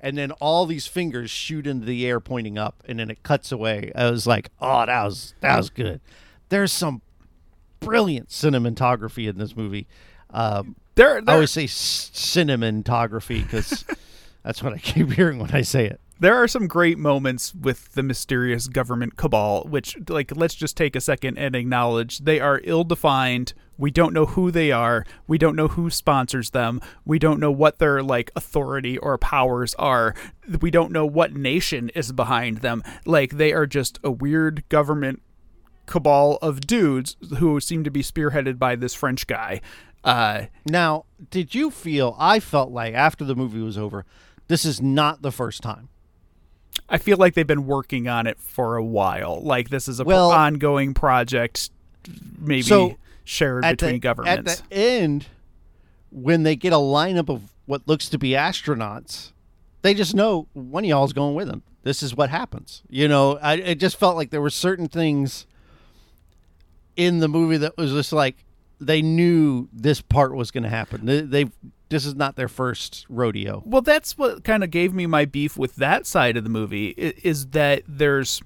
[0.00, 3.50] And then all these fingers shoot into the air pointing up and then it cuts
[3.50, 3.90] away.
[3.94, 6.00] I was like oh that was that was good.
[6.48, 7.02] There's some
[7.80, 9.86] brilliant cinematography in this movie.
[10.30, 13.84] Um, there, I always say cinematography because
[14.44, 16.00] that's what I keep hearing when I say it.
[16.20, 20.94] There are some great moments with the mysterious government cabal, which like let's just take
[20.94, 23.52] a second and acknowledge they are ill-defined.
[23.76, 25.04] We don't know who they are.
[25.26, 26.80] We don't know who sponsors them.
[27.04, 30.14] We don't know what their like authority or powers are.
[30.60, 32.84] We don't know what nation is behind them.
[33.04, 35.22] Like they are just a weird government
[35.86, 39.60] cabal of dudes who seem to be spearheaded by this French guy.
[40.04, 42.14] Uh, Now, did you feel?
[42.18, 44.04] I felt like after the movie was over,
[44.48, 45.88] this is not the first time.
[46.88, 49.40] I feel like they've been working on it for a while.
[49.42, 51.70] Like this is a Well- ongoing project,
[52.38, 54.60] maybe So, shared between the, governments.
[54.60, 55.26] At the end,
[56.10, 59.32] when they get a lineup of what looks to be astronauts,
[59.82, 61.62] they just know one of y'all's going with them.
[61.82, 62.82] This is what happens.
[62.88, 65.46] You know, I it just felt like there were certain things
[66.96, 68.36] in the movie that was just like
[68.80, 71.06] they knew this part was going to happen.
[71.06, 71.44] They, they
[71.88, 73.62] this is not their first rodeo.
[73.64, 76.88] well, that's what kind of gave me my beef with that side of the movie
[76.88, 78.40] is that there's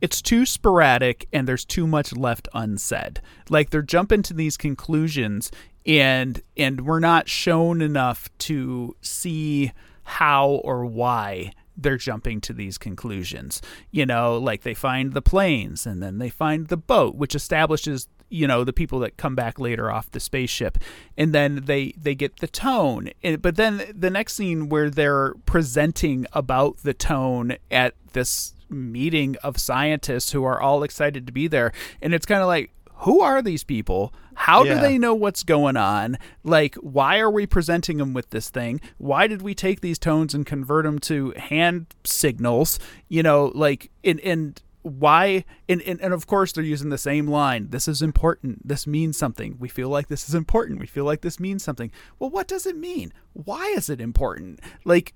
[0.00, 3.20] it's too sporadic and there's too much left unsaid.
[3.48, 5.50] Like they're jumping to these conclusions
[5.86, 9.72] and and we're not shown enough to see
[10.04, 13.60] how or why they're jumping to these conclusions.
[13.90, 18.08] You know, like they find the planes and then they find the boat, which establishes
[18.28, 20.78] you know the people that come back later off the spaceship.
[21.16, 23.10] And then they they get the tone.
[23.22, 29.36] And, but then the next scene where they're presenting about the tone at this meeting
[29.42, 33.20] of scientists who are all excited to be there and it's kind of like who
[33.20, 34.12] are these people?
[34.34, 36.16] How do they know what's going on?
[36.42, 38.80] Like why are we presenting them with this thing?
[38.96, 42.78] Why did we take these tones and convert them to hand signals?
[43.08, 47.26] You know like and and why and, and and of course they're using the same
[47.26, 48.66] line this is important.
[48.66, 49.56] This means something.
[49.58, 50.78] We feel like this is important.
[50.78, 51.90] We feel like this means something.
[52.18, 53.12] Well what does it mean?
[53.32, 54.60] Why is it important?
[54.84, 55.12] Like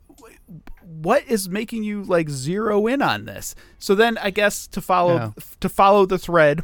[0.83, 3.55] what is making you like zero in on this?
[3.79, 5.31] So then i guess to follow Yeah.
[5.61, 6.63] to follow the thread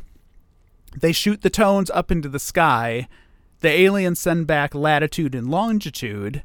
[0.98, 3.06] they shoot the tones up into the sky.
[3.60, 6.42] The aliens send back latitude and longitude.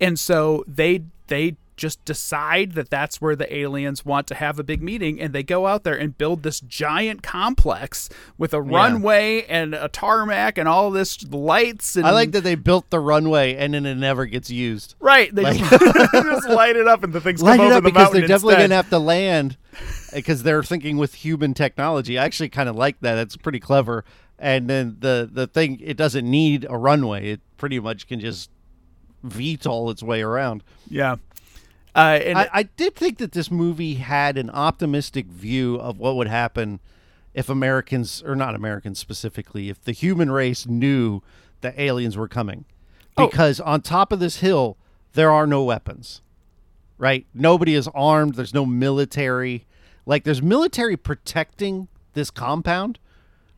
[0.00, 4.64] And so they they just decide that that's where the aliens want to have a
[4.64, 8.08] big meeting and they go out there and build this giant complex
[8.38, 12.54] with a runway and a tarmac and all this lights and I like that they
[12.54, 14.94] built the runway and then it never gets used.
[15.00, 17.90] right they Like- just, light it up and the things Light come it up the
[17.90, 18.68] because they're definitely instead.
[18.68, 22.18] to have to land eh, because they're thinking with human technology.
[22.18, 23.18] I actually kind of like that.
[23.18, 24.04] It's pretty clever.
[24.38, 27.30] And then the the thing it doesn't need a runway.
[27.32, 28.50] It pretty much can just
[29.26, 30.62] VTOL its way around.
[30.88, 31.16] yeah
[31.96, 36.16] uh, and I, I did think that this movie had an optimistic view of what
[36.16, 36.80] would happen
[37.34, 41.22] if Americans, or not Americans specifically, if the human race knew
[41.62, 42.64] that aliens were coming.
[43.16, 43.26] Oh.
[43.26, 44.76] Because on top of this hill,
[45.14, 46.20] there are no weapons,
[46.98, 47.26] right?
[47.34, 48.34] Nobody is armed.
[48.34, 49.66] There's no military.
[50.04, 52.98] Like, there's military protecting this compound,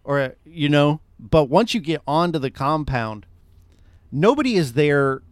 [0.05, 3.27] or, you know, but once you get onto the compound,
[4.11, 5.23] nobody is there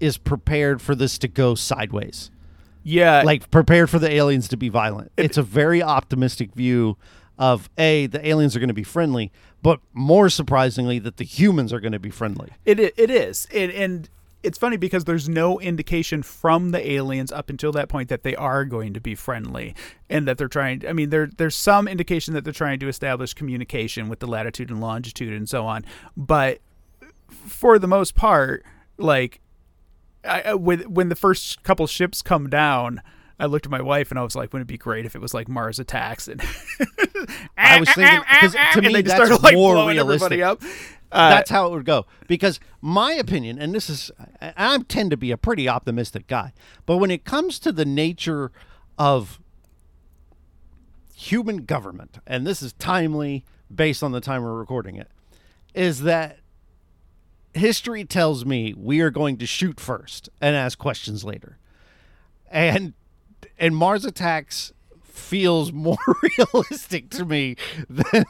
[0.00, 2.30] is prepared for this to go sideways
[2.84, 5.10] yeah like prepared for the aliens to be violent.
[5.16, 6.96] it's a very optimistic view
[7.38, 9.30] of a the aliens are going to be friendly,
[9.62, 12.50] but more surprisingly that the humans are going to be friendly.
[12.64, 14.10] It it is, and, and
[14.42, 18.36] it's funny because there's no indication from the aliens up until that point that they
[18.36, 19.74] are going to be friendly,
[20.10, 20.86] and that they're trying.
[20.86, 24.70] I mean, there there's some indication that they're trying to establish communication with the latitude
[24.70, 25.84] and longitude and so on,
[26.16, 26.58] but
[27.28, 28.64] for the most part,
[28.96, 29.40] like
[30.24, 33.02] I, when when the first couple ships come down.
[33.40, 35.20] I looked at my wife and I was like, "Wouldn't it be great if it
[35.20, 36.42] was like Mars attacks?" And
[37.56, 40.40] I was thinking because to me they just that's started like more realistic.
[40.40, 40.60] up.
[41.10, 42.04] Uh, That's how it would go.
[42.26, 46.52] Because my opinion, and this is, I tend to be a pretty optimistic guy,
[46.84, 48.50] but when it comes to the nature
[48.98, 49.40] of
[51.14, 55.08] human government, and this is timely based on the time we're recording it,
[55.74, 56.40] is that
[57.54, 61.58] history tells me we are going to shoot first and ask questions later.
[62.50, 62.94] And
[63.58, 65.98] and Mars attacks feels more
[66.38, 67.56] realistic to me
[67.88, 68.24] than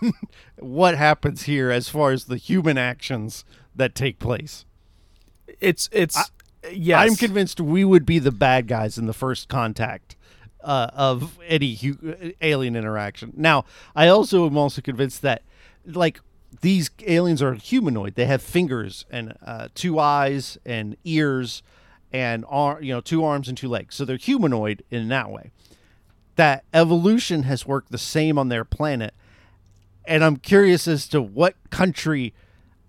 [0.59, 3.45] what happens here as far as the human actions
[3.77, 4.65] that take place.
[5.61, 6.31] it's it's
[6.73, 6.99] yes.
[6.99, 10.17] I'm convinced we would be the bad guys in the first contact
[10.65, 13.33] uh, of any hu- alien interaction.
[13.37, 15.43] Now, I also am also convinced that
[15.87, 16.21] like
[16.61, 18.15] these aliens are humanoid.
[18.15, 21.63] They have fingers and uh, two eyes and ears
[22.13, 22.45] and
[22.81, 23.95] you know two arms and two legs.
[23.95, 25.51] So they're humanoid in that way.
[26.37, 29.15] That evolution has worked the same on their planet,
[30.05, 32.33] and I'm curious as to what country.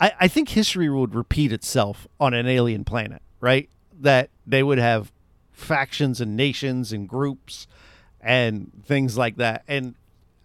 [0.00, 3.68] I, I think history would repeat itself on an alien planet, right?
[3.92, 5.12] That they would have
[5.52, 7.66] factions and nations and groups
[8.20, 9.62] and things like that.
[9.68, 9.94] And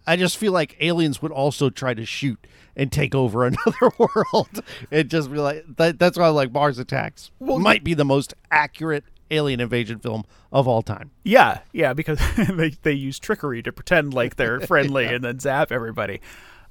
[0.06, 4.62] I just feel like aliens would also try to shoot and take over another world.
[4.90, 7.30] and just be like that, that's why I like Mars Attacks.
[7.38, 11.10] Well, might be the most accurate alien invasion film of all time.
[11.24, 15.72] Yeah, yeah, because they they use trickery to pretend like they're friendly and then zap
[15.72, 16.20] everybody.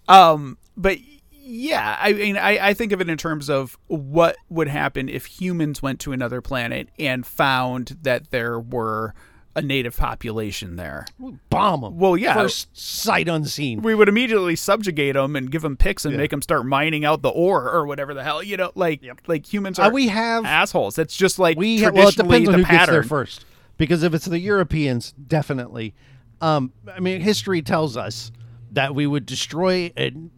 [0.08, 1.00] Um, but
[1.32, 5.26] yeah, I mean, I, I think of it in terms of what would happen if
[5.26, 9.14] humans went to another planet and found that there were
[9.56, 11.06] a native population there.
[11.50, 11.98] Bomb them.
[11.98, 12.34] Well, yeah.
[12.34, 13.82] First sight unseen.
[13.82, 17.22] We would immediately subjugate them and give them picks and make them start mining out
[17.22, 20.44] the ore or whatever the hell, you know, like like humans Uh, are we have
[20.46, 20.96] assholes.
[20.96, 22.78] That's just like we ha- traditionally well, it depends on the who pattern.
[22.80, 23.46] gets there first.
[23.78, 25.94] Because if it's the Europeans, definitely.
[26.42, 28.32] Um, I mean, history tells us
[28.72, 30.30] that we would destroy and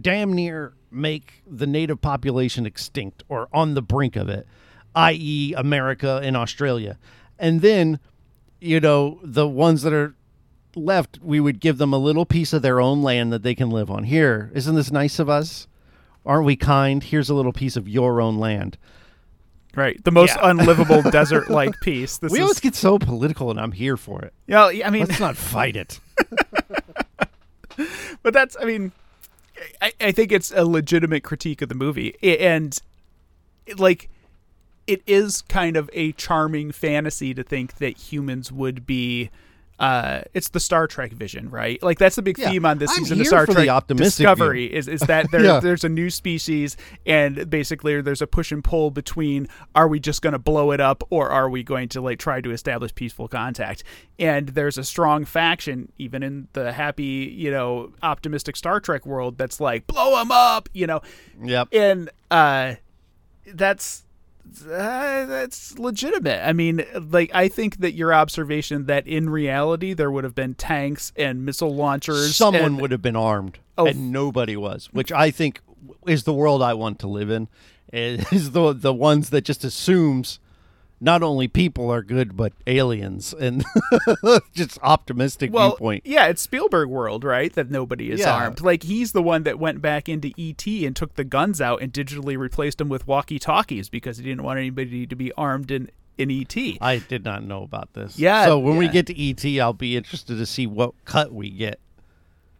[0.00, 4.46] damn near make the native population extinct or on the brink of it,
[4.94, 6.98] i.e., America and Australia,
[7.38, 7.98] and then,
[8.60, 10.14] you know, the ones that are
[10.76, 13.70] left, we would give them a little piece of their own land that they can
[13.70, 14.04] live on.
[14.04, 15.66] Here, isn't this nice of us?
[16.26, 17.02] Aren't we kind?
[17.02, 18.78] Here's a little piece of your own land.
[19.76, 20.02] Right.
[20.04, 20.50] The most Yeah.
[20.50, 22.18] unlivable desert like piece.
[22.18, 24.32] This we is, always get so political, and I'm here for it.
[24.46, 26.00] Yeah, I mean, Let's not fight it.
[28.22, 28.92] but that's, I mean,
[29.82, 32.16] I, I think it's a legitimate critique of the movie.
[32.22, 32.78] And,
[33.76, 34.08] like,
[34.86, 39.30] it is kind of a charming fantasy to think that humans would be.
[39.76, 41.82] Uh, it's the Star Trek vision, right?
[41.82, 42.50] Like that's the big Yeah.
[42.50, 45.58] theme on this I'm season of Star Trek optimistic Discovery is is that there, Yeah.
[45.58, 50.22] there's a new species and basically there's a push and pull between are we just
[50.22, 53.26] going to blow it up or are we going to like try to establish peaceful
[53.26, 53.82] contact?
[54.16, 59.38] And there's a strong faction even in the happy, you know, optimistic Star Trek world
[59.38, 61.00] that's like blow them up, you know.
[61.42, 61.68] Yep.
[61.72, 62.74] And uh
[63.52, 64.03] that's
[64.64, 66.46] uh, that's legitimate.
[66.46, 70.54] I mean, like I think that your observation that in reality there would have been
[70.54, 72.36] tanks and missile launchers.
[72.36, 73.86] Someone and- would have been armed, Oh.
[73.86, 75.60] and nobody was, which I think
[76.06, 77.48] is the world I want to live in.
[77.92, 80.40] Is the the ones that just assumes
[81.04, 83.64] not only people are good but aliens and
[84.54, 86.06] just optimistic well, viewpoint.
[86.06, 87.52] yeah, it's Spielberg world, right?
[87.52, 88.34] That nobody is Yeah.
[88.34, 88.60] armed.
[88.62, 91.92] Like he's the one that went back into ET and took the guns out and
[91.92, 96.30] digitally replaced them with walkie-talkies because he didn't want anybody to be armed in in
[96.30, 96.56] ET.
[96.80, 98.16] I did not know about this.
[98.18, 101.50] Yeah, So when we get to ET, I'll be interested to see what cut we
[101.50, 101.80] get.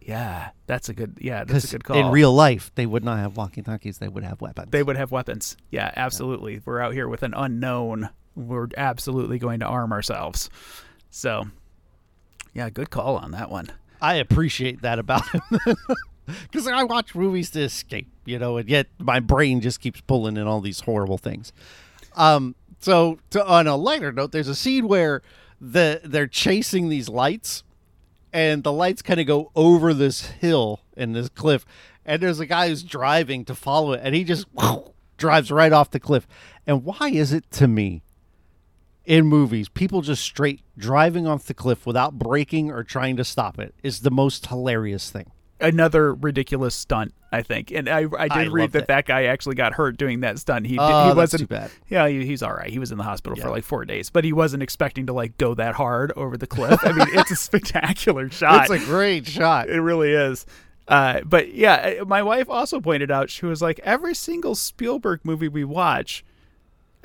[0.04, 1.18] Yeah, that's a good.
[1.20, 1.96] Yeah, that's a good call.
[1.96, 4.68] in real life, they would not have walkie-talkies; they would have weapons.
[4.70, 5.56] they would have weapons.
[5.70, 6.60] Yeah, absolutely.
[6.64, 8.10] We're out here with an unknown.
[8.36, 10.50] We're absolutely going to arm ourselves.
[11.10, 11.44] So,
[12.52, 13.70] yeah, good call on that one.
[14.00, 15.42] I appreciate that about him.
[16.26, 20.36] Because I watch movies to escape, you know, and yet my brain just keeps pulling
[20.36, 21.52] in all these horrible things.
[22.16, 25.20] Um, so to, on a lighter note, there's a scene where
[25.60, 27.62] the they're chasing these lights,
[28.34, 31.64] and the lights kind of go over this hill and this cliff,
[32.04, 34.46] and there's a guy who's driving to follow it, and he just
[35.16, 36.26] drives right off the cliff.
[36.66, 38.02] And why is it to me
[39.04, 43.58] in movies, people just straight driving off the cliff without braking or trying to stop
[43.58, 45.30] it is the most hilarious thing.
[45.60, 48.86] Another ridiculous stunt, I think, and I I did I read that it.
[48.88, 50.66] that guy actually got hurt doing that stunt.
[50.66, 51.70] He Oh, he wasn't too bad.
[51.88, 52.70] Yeah, he, he's all right.
[52.70, 55.38] He was in the hospital for like four days, but he wasn't expecting to like
[55.38, 56.80] go that hard over the cliff.
[56.82, 58.68] I mean, it's a spectacular shot.
[58.68, 59.68] It's a great shot.
[59.68, 60.44] It really is.
[60.86, 65.48] Uh, but yeah, my wife also pointed out she was like, every single Spielberg movie
[65.48, 66.24] we watch,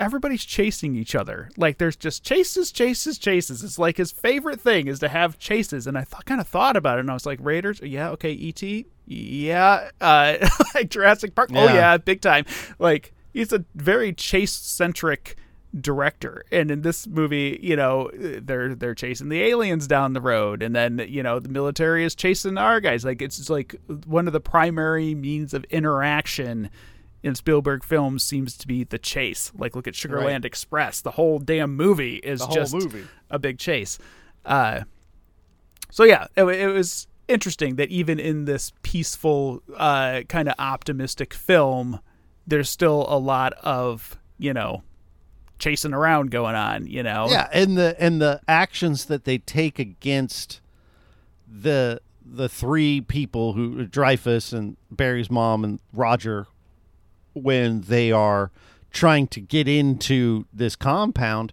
[0.00, 1.50] everybody's chasing each other.
[1.56, 3.62] Like there's just chases, chases, chases.
[3.62, 5.86] It's like his favorite thing is to have chases.
[5.86, 8.32] And I thought, kind of thought about it, and I was like, Raiders, yeah, okay,
[8.32, 10.36] E.T., yeah, uh,
[10.74, 11.74] like Jurassic Park, oh Yeah.
[11.74, 12.46] yeah, big time.
[12.78, 15.36] Like he's a very chase centric
[15.80, 18.10] director and in this movie you know
[18.42, 22.12] they're they're chasing the aliens down the road and then you know the military is
[22.16, 26.68] chasing our guys like it's like one of the primary means of interaction
[27.22, 30.44] in Spielberg films seems to be the chase like look at Sugarland Right.
[30.44, 33.04] Express the whole damn movie is just movie.
[33.30, 33.98] a big chase
[34.44, 34.80] uh
[35.90, 41.34] so yeah it, it was interesting that even in this peaceful uh kind of optimistic
[41.34, 42.00] film
[42.46, 44.82] there's still a lot of you know
[45.58, 49.78] chasing around going on you know Yeah, and the and the actions that they take
[49.78, 50.60] against
[51.46, 56.46] the the three people who Dreyfuss and Barry's mom and Roger
[57.34, 58.50] when they are
[58.90, 61.52] trying to get into this compound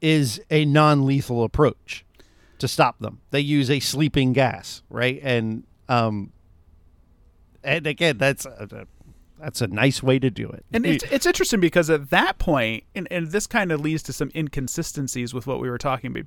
[0.00, 2.04] is a non-lethal approach
[2.58, 3.20] to stop them.
[3.30, 5.18] They use a sleeping gas, right?
[5.22, 6.32] And um
[7.64, 8.86] and again, that's a,
[9.38, 10.64] that's a nice way to do it.
[10.72, 14.12] And it's, it's interesting because at that point, and, and this kind of leads to
[14.12, 16.24] some inconsistencies with what we were talking about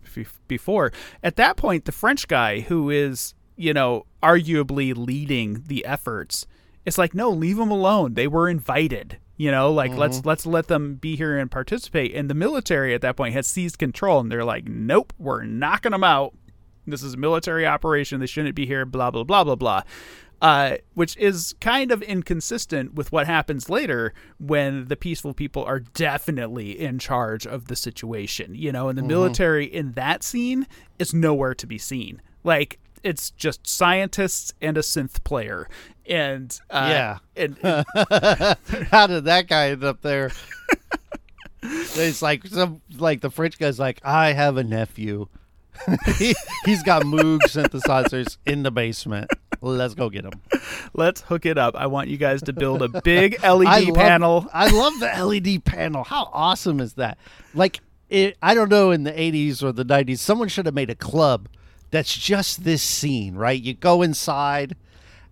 [0.47, 0.91] before.
[1.23, 6.45] At that point, the French guy who is, you know, arguably leading the efforts,
[6.85, 8.13] it's like, no, leave them alone.
[8.13, 9.17] They were invited.
[9.37, 12.13] You know, like let's let's let them be here and participate.
[12.13, 15.93] And the military at that point has seized control, and they're like, nope, we're knocking
[15.93, 16.35] them out.
[16.85, 18.19] This is a military operation.
[18.19, 18.85] They shouldn't be here.
[18.85, 19.81] Blah blah blah blah blah
[20.41, 25.79] uh, which is kind of inconsistent with what happens later when the peaceful people are
[25.79, 28.55] definitely in charge of the situation.
[28.55, 30.67] You know, and the military in that scene
[30.97, 32.21] is nowhere to be seen.
[32.43, 35.67] Like it's just scientists and a synth player,
[36.07, 37.17] and uh, Yeah.
[37.35, 37.57] and
[38.91, 40.31] How did that guy end up there?
[41.63, 45.27] it's like some like the French guy's like, I have a nephew.
[46.17, 46.35] he,
[46.65, 49.29] he's got Moog synthesizers in the basement.
[49.61, 50.33] Let's go get him.
[50.93, 51.75] let's hook it up.
[51.75, 54.47] I want you guys to build a big LED I love, panel.
[54.53, 56.03] I love the LED panel.
[56.03, 57.17] How awesome is that?
[57.53, 57.79] Like,
[58.09, 60.95] it, I don't know in the 80s or the 90s, someone should have made a
[60.95, 61.47] club
[61.91, 63.61] that's just this scene, right?
[63.61, 64.75] You go inside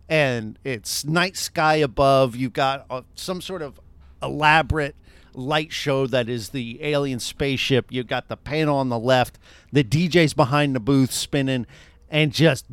[0.08, 2.36] and it's night sky above.
[2.36, 3.80] You've got uh, some sort of
[4.22, 4.96] elaborate
[5.34, 7.88] light show that is the alien spaceship.
[7.92, 9.38] You've got the panel on the left,
[9.72, 11.66] the DJ's behind the booth spinning,
[12.10, 12.66] and just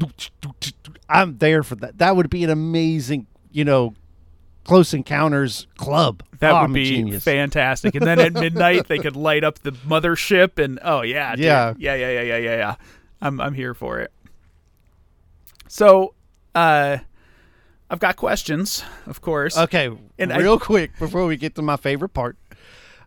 [1.09, 1.99] I'm there for that.
[1.99, 3.95] That would be an amazing, you know,
[4.64, 6.24] Close Encounters club.
[6.41, 7.22] That Oh, would be genius.
[7.22, 7.95] fantastic.
[7.95, 11.45] And then at midnight they could light up the mothership and oh yeah, dude.
[11.45, 11.74] Yeah.
[11.78, 12.74] Yeah, yeah, yeah, yeah, yeah, yeah.
[13.21, 14.12] I'm I'm here for it.
[15.69, 16.14] So,
[16.55, 16.99] uh
[17.89, 19.57] I've got questions, of course.
[19.57, 22.37] Okay, And I- real quick before we get to my favorite part,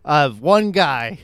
[0.05, 1.20] uh, one guy.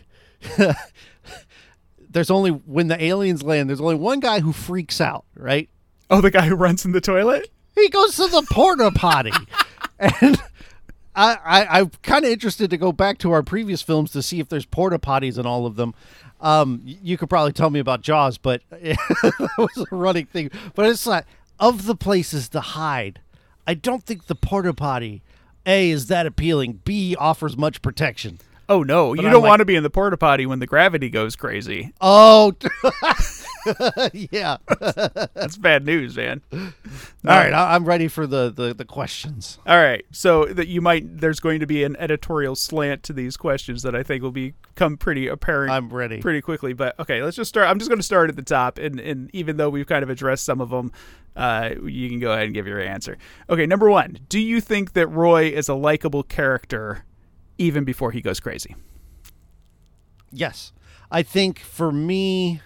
[2.09, 3.69] there's only when the aliens land.
[3.69, 5.25] There's only one guy who freaks out.
[5.35, 5.69] Right?
[6.09, 7.49] oh, the guy who runs in the toilet?
[7.73, 9.31] He goes to the porta potty,
[9.99, 10.41] and
[11.15, 14.39] I, I I'm kind of interested to go back to our previous films to see
[14.39, 15.93] if there's porta potties in all of them.
[16.45, 20.51] Um, you could probably tell me about Jaws, but that was a running thing.
[20.75, 21.25] But it's like
[21.59, 23.19] of the places to hide,
[23.65, 25.23] I don't think the porta potty
[25.65, 26.81] a is that appealing.
[26.85, 28.37] B offers much protection.
[28.69, 30.67] Oh no, you I'm don't like- want to be in the porta potty when the
[30.67, 31.93] gravity goes crazy.
[31.99, 32.53] Oh,
[34.31, 34.57] yeah.
[35.33, 36.41] That's bad news, man.
[36.51, 36.69] All
[37.25, 39.57] right, I- I'm ready for the, the, the questions.
[39.65, 43.37] All right, so that you might there's going to be an editorial slant to these
[43.37, 46.19] questions that I think will become pretty apparent I'm ready.
[46.21, 46.73] pretty quickly.
[46.73, 47.67] But okay, let's just start.
[47.67, 50.09] I'm just going to start at the top, and and even though we've kind of
[50.09, 50.91] addressed some of them,
[51.35, 53.17] uh, you can go ahead and give your answer.
[53.49, 57.03] Okay, number one, do you think that Roy is a likable character
[57.57, 58.75] even before he goes crazy?
[60.31, 60.73] Yes.
[61.11, 62.61] I think for me,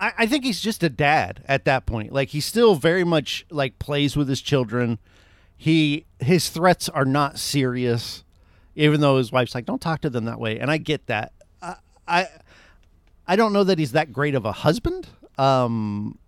[0.00, 2.12] I, I think he's just a dad at that point.
[2.12, 4.98] Like he still very much like plays with his children.
[5.56, 8.24] He his threats are not serious,
[8.74, 11.32] even though his wife's like, "Don't talk to them that way," and I get that.
[11.60, 11.76] I
[12.08, 12.28] I,
[13.28, 15.08] I don't know that he's that great of a husband.
[15.38, 16.18] Um,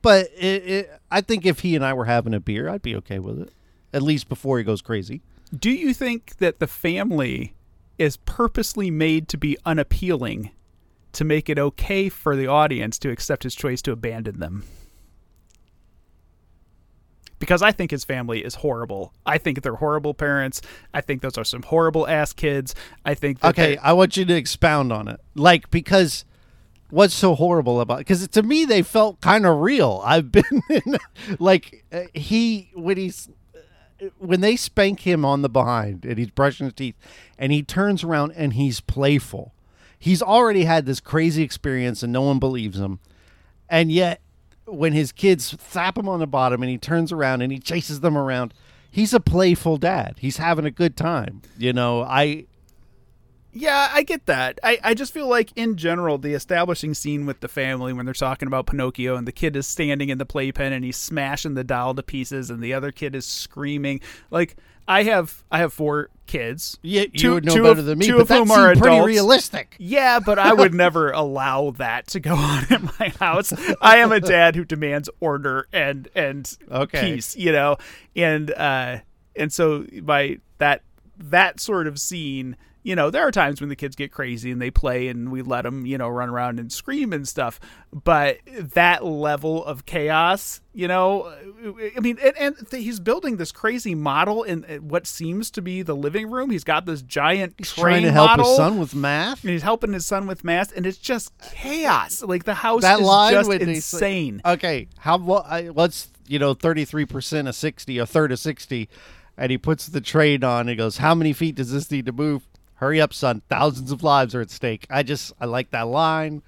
[0.00, 2.94] but it, it, I think if he and I were having a beer, I'd be
[2.96, 3.52] okay with it,
[3.92, 5.22] at least before he goes crazy.
[5.54, 7.54] Do you think that the family
[7.98, 10.52] is purposely made to be unappealing
[11.18, 14.62] to make it okay for the audience to accept his choice to abandon them.
[17.40, 19.12] Because I think his family is horrible.
[19.26, 20.62] I think they're horrible parents.
[20.94, 22.72] I think those are some horrible ass kids.
[23.04, 25.18] I think that Okay, I want you to expound on it.
[25.34, 26.24] Like because
[26.90, 30.00] what's so horrible about because to me they felt kind of real.
[30.04, 30.98] I've been in
[31.40, 36.30] like uh, he when he's uh, when they spank him on the behind and he's
[36.30, 36.94] brushing his teeth
[37.36, 39.52] and he turns around and he's playful.
[39.98, 43.00] He's already had this crazy experience and no one believes him.
[43.68, 44.20] And yet
[44.64, 48.00] when his kids slap him on the bottom and he turns around and he chases
[48.00, 48.54] them around,
[48.90, 50.16] he's a playful dad.
[50.18, 51.42] He's having a good time.
[51.56, 52.46] You know, I
[53.52, 54.60] Yeah, I get that.
[54.62, 58.14] I, I just feel like in general the establishing scene with the family when they're
[58.14, 61.64] talking about Pinocchio and the kid is standing in the playpen and he's smashing the
[61.64, 64.00] doll to pieces and the other kid is screaming.
[64.30, 64.56] Like
[64.90, 66.78] I have I have four kids.
[66.82, 68.88] Yeah, you Two- would know better of- than me, two but of whom are pretty
[68.96, 69.06] adults.
[69.06, 69.76] realistic.
[69.78, 73.52] Yeah, but I would never allow that to go on in my house.
[73.82, 77.14] I am a dad who demands order and and Okay.
[77.14, 77.76] peace, you know.
[78.16, 78.98] And uh
[79.36, 80.82] and so by that
[81.18, 84.62] that sort of scene, you know, there are times when the kids get crazy and
[84.62, 87.58] they play and we let them, you know, run around and scream and stuff.
[87.92, 91.34] But that level of chaos, you know,
[91.96, 95.62] I mean, and, and th- he's building this crazy model in uh, what seems to
[95.62, 96.50] be the living room.
[96.50, 99.42] He's got this giant He's train trying to help model his son with math.
[99.42, 102.22] and he's helping his son with math, and it's just chaos.
[102.22, 104.40] Like the house That is line just when they say- insane.
[104.44, 105.44] Okay, how well?
[105.48, 108.88] I, let's you know, thirty three percent of sixty, a third of sixty,
[109.36, 110.68] and he puts the train on.
[110.68, 112.46] and goes, "How many feet does this need to move?
[112.78, 113.42] Hurry up, son!
[113.48, 116.42] Thousands of lives are at stake." I just I like that line.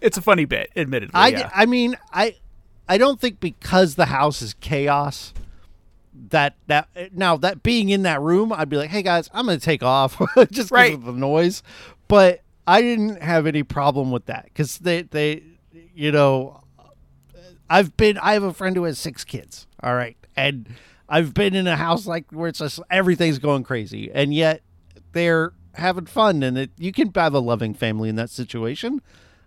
[0.00, 1.12] It's a funny bit, admittedly.
[1.14, 1.50] I yeah.
[1.54, 2.36] I mean I
[2.88, 5.32] I don't think because the house is chaos.
[6.30, 9.58] That that now that being in that room, I'd be like, "Hey guys, I'm gonna
[9.58, 10.94] take off just because Right.
[10.94, 11.62] of the noise."
[12.08, 15.42] But I didn't have any problem with that because they they
[15.94, 16.62] you know
[17.68, 19.66] I've been I have a friend who has six kids.
[19.82, 20.68] All right, and
[21.08, 24.62] I've been in a house like where it's just everything's going crazy, and yet
[25.16, 29.00] they're having fun, and it, you can have a loving family in that situation.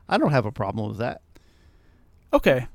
[0.07, 1.21] I don't have a problem with that.
[2.33, 2.67] okay.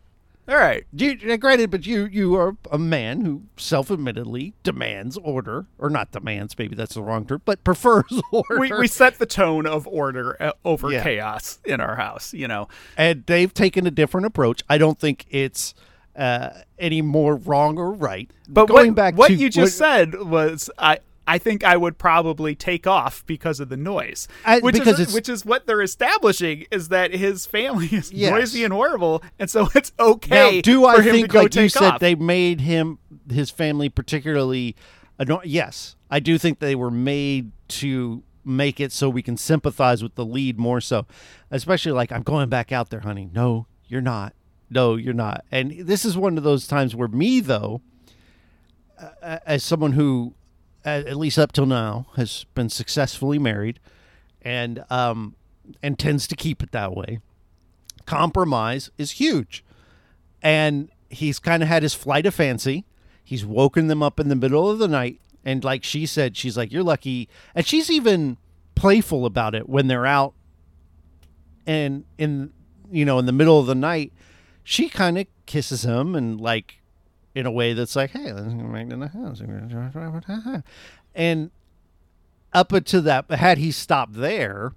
[0.46, 0.84] All right.
[0.92, 6.54] You, granted, but you you are a man who self-admittedly demands order, or not demands,
[6.58, 8.60] maybe that's the wrong term, but prefers order.
[8.60, 11.02] We, we set the tone of order uh, over Yeah.
[11.02, 12.68] chaos in our house, you know.
[12.98, 14.62] and they've taken a different approach.
[14.68, 15.72] I don't think it's
[16.14, 18.30] uh, any more wrong or right.
[18.46, 21.96] But going what, back what to you just said was I I think I would
[21.98, 25.80] probably take off because of the noise, I- which because is which is what they're
[25.82, 28.30] establishing is that his family is Yes.
[28.30, 30.56] noisy and horrible, and so it's okay.
[30.56, 32.00] Now, do I think, like you said, off.
[32.00, 32.98] they made him
[33.30, 34.76] his family particularly
[35.18, 40.02] anno- Yes, I do think they were made to make it so we can sympathize
[40.02, 41.06] with the lead more so,
[41.50, 43.30] especially like I'm going back out there, honey.
[43.32, 44.34] No, you're not.
[44.68, 45.44] No, you're not.
[45.50, 47.80] And this is one of those times where me though,
[49.22, 50.34] uh, as someone who,
[50.84, 53.80] at least up till now, has been successfully married,
[54.42, 55.36] and um,
[55.82, 57.20] and tends to keep it that way.
[58.06, 59.64] Compromise is huge
[60.44, 62.84] and he's kind of had his flight of fancy.
[63.24, 66.56] He's woken them up in the middle of the night, and like she said, she's
[66.56, 68.36] like, "You're lucky," and she's even
[68.74, 70.34] playful about it when they're out
[71.66, 72.52] and in
[72.92, 74.12] you know in the middle of the night.
[74.62, 76.82] She kind of kisses him and like
[77.34, 79.40] in a way that's like, "Hey, let's go back to the house,"
[81.14, 81.50] and
[82.52, 84.72] up until that, had he stopped there,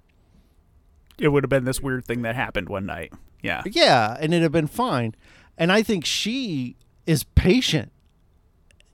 [1.18, 3.12] it would have been this weird thing that happened one night.
[3.40, 3.62] Yeah.
[3.64, 5.14] Yeah, and it'd have been fine.
[5.56, 7.92] And I think she is patient,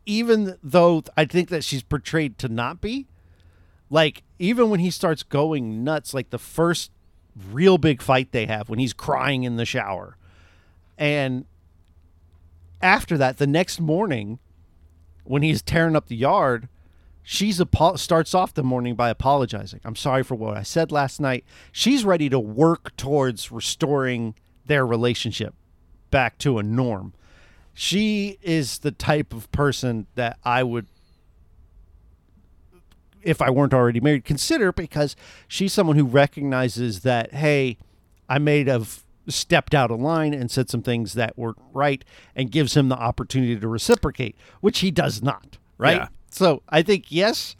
[0.06, 3.06] even though I think that she's portrayed to not be.
[3.90, 6.90] Like, even when he starts going nuts, like the first
[7.50, 10.16] real big fight they have when he's crying in the shower.
[10.98, 11.46] And
[12.84, 14.38] after that, the next morning,
[15.24, 16.68] when he's tearing up the yard,
[17.22, 19.80] she's apo- starts off the morning by apologizing.
[19.84, 21.44] I'm sorry for what I said last night.
[21.72, 24.34] She's ready to work towards restoring
[24.66, 25.54] their relationship
[26.10, 27.14] back to a norm.
[27.72, 30.86] She is the type of person that I would
[33.22, 35.16] if I weren't already married consider because
[35.48, 37.78] she's someone who recognizes that hey,
[38.28, 42.04] I made have stepped out of line and said some things that weren't right
[42.34, 45.96] and gives him the opportunity to reciprocate, which he does not, right?
[45.96, 46.08] Yeah.
[46.30, 47.56] So I think yes,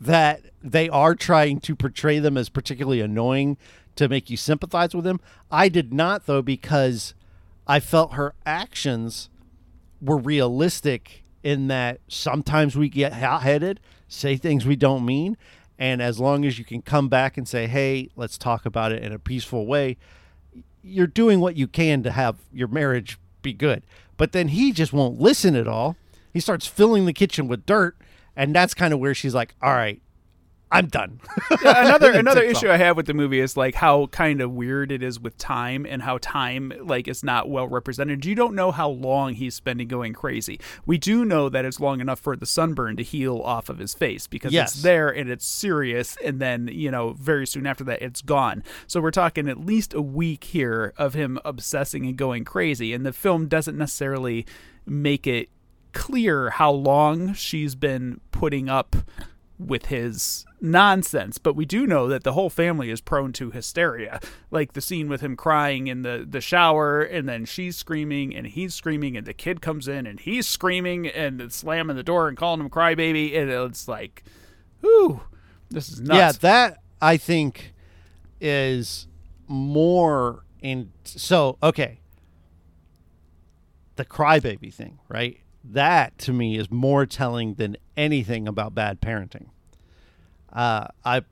[0.00, 3.56] that they are trying to portray them as particularly annoying
[3.96, 5.20] to make you sympathize with them.
[5.50, 7.14] I did not though because
[7.66, 9.28] I felt her actions
[10.00, 15.36] were realistic in that sometimes we get hot-headed, say things we don't mean,
[15.78, 19.02] And as long as you can come back and say, "Hey, let's talk about it
[19.02, 19.96] in a peaceful way,"
[20.82, 23.82] you're doing what you can to have your marriage be good.
[24.16, 25.96] But then he just won't listen at all.
[26.32, 27.96] He starts filling the kitchen with dirt,
[28.36, 30.00] and that's kind of where she's like, "All right,
[30.70, 31.20] I'm done."
[31.62, 32.74] Yeah, another another issue off.
[32.74, 35.86] I have with the movie is like how kind of weird it is with time
[35.86, 38.24] and how time like is not well represented.
[38.26, 40.60] You don't know how long he's spending going crazy.
[40.86, 43.94] We do know that it's long enough for the sunburn to heal off of his
[43.94, 44.74] face because Yes.
[44.74, 48.62] it's there and it's serious and then, you know, very soon after that it's gone.
[48.86, 53.04] So we're talking at least a week here of him obsessing and going crazy and
[53.06, 54.46] the film doesn't necessarily
[54.86, 55.48] make it
[55.92, 58.94] clear how long she's been putting up
[59.58, 64.20] with his nonsense, but we do know that the whole family is prone to hysteria.
[64.50, 68.46] Like the scene with him crying in the, the shower, and then she's screaming, and
[68.46, 72.36] he's screaming, and the kid comes in, and he's screaming, and slamming the door and
[72.36, 74.24] calling him crybaby, and it's like,
[74.80, 75.20] whew,
[75.70, 76.18] this is nuts.
[76.18, 77.74] Yeah, that I think
[78.40, 79.06] is
[79.46, 80.92] more in.
[81.04, 82.00] So okay,
[83.96, 85.38] the crybaby thing, right?
[85.64, 89.48] That to me is more telling than anything about bad parenting.
[90.52, 91.22] Uh, I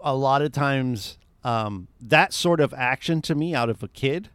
[0.00, 4.30] a lot of times um, that sort of action to me out of a kid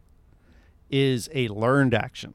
[0.90, 2.34] is a learned action.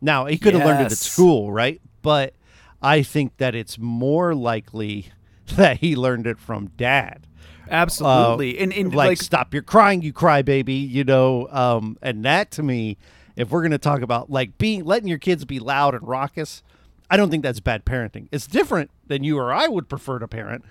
[0.00, 1.80] Now he could have learned it at school, right?
[2.02, 2.34] But
[2.82, 5.12] I think that it's more likely
[5.56, 7.26] that he learned it from dad.
[7.68, 8.58] absolutely.
[8.58, 10.74] and, and Uh, like, like, stop your crying, you cry baby.
[10.74, 12.96] You know, um, and that to me,
[13.36, 16.62] if we're gonna talk about like being letting your kids be loud and raucous,
[17.10, 18.28] I don't think that's bad parenting.
[18.32, 20.64] It's different than you or I would prefer to parent,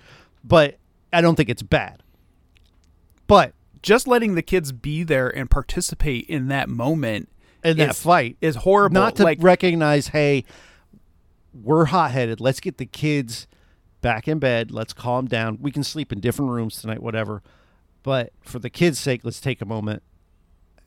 [0.44, 0.78] but
[1.12, 2.02] I don't think it's bad.
[3.26, 7.28] But just letting the kids be there and participate in that moment
[7.64, 8.94] in that is- fight is horrible.
[8.94, 10.44] not to like, recognize, hey,
[11.52, 12.40] we're hot headed.
[12.40, 13.46] Let's get the kids
[14.00, 14.70] back in bed.
[14.70, 15.58] Let's calm down.
[15.60, 17.42] We can sleep in different rooms tonight, whatever.
[18.02, 20.02] But for the kids' sake, let's take a moment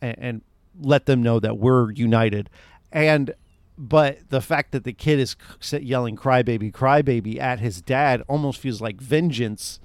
[0.02, 0.42] and, and
[0.80, 2.50] let them know that we're united.
[2.92, 3.34] And
[3.78, 5.36] but the fact that the kid is
[5.72, 9.80] yelling "crybaby, crybaby" at his dad almost feels like vengeance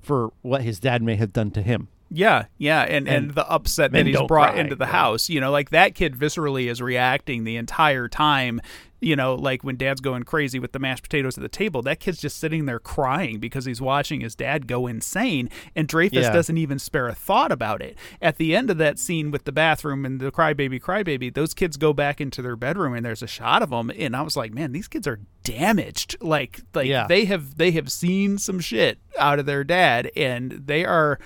[0.00, 1.88] for what his dad may have done to him.
[2.14, 4.92] Yeah, yeah, and, and, And the upset that he's brought cry, into the yeah.
[4.92, 8.60] house, you know, like that kid viscerally is reacting the entire time.
[9.02, 11.98] You know, like when dad's going crazy with the mashed potatoes at the table, that
[11.98, 15.50] kid's just sitting there crying because he's watching his dad go insane.
[15.74, 16.32] And Dreyfuss Yeah.
[16.32, 17.98] doesn't even spare a thought about it.
[18.22, 21.76] At the end of that scene with the bathroom and the crybaby, crybaby, those kids
[21.76, 23.90] go back into their bedroom and there's a shot of them.
[23.98, 26.16] And I was like, man, these kids are damaged.
[26.20, 27.06] Like, like Yeah.
[27.08, 31.18] they have they have seen some shit out of their dad, and they are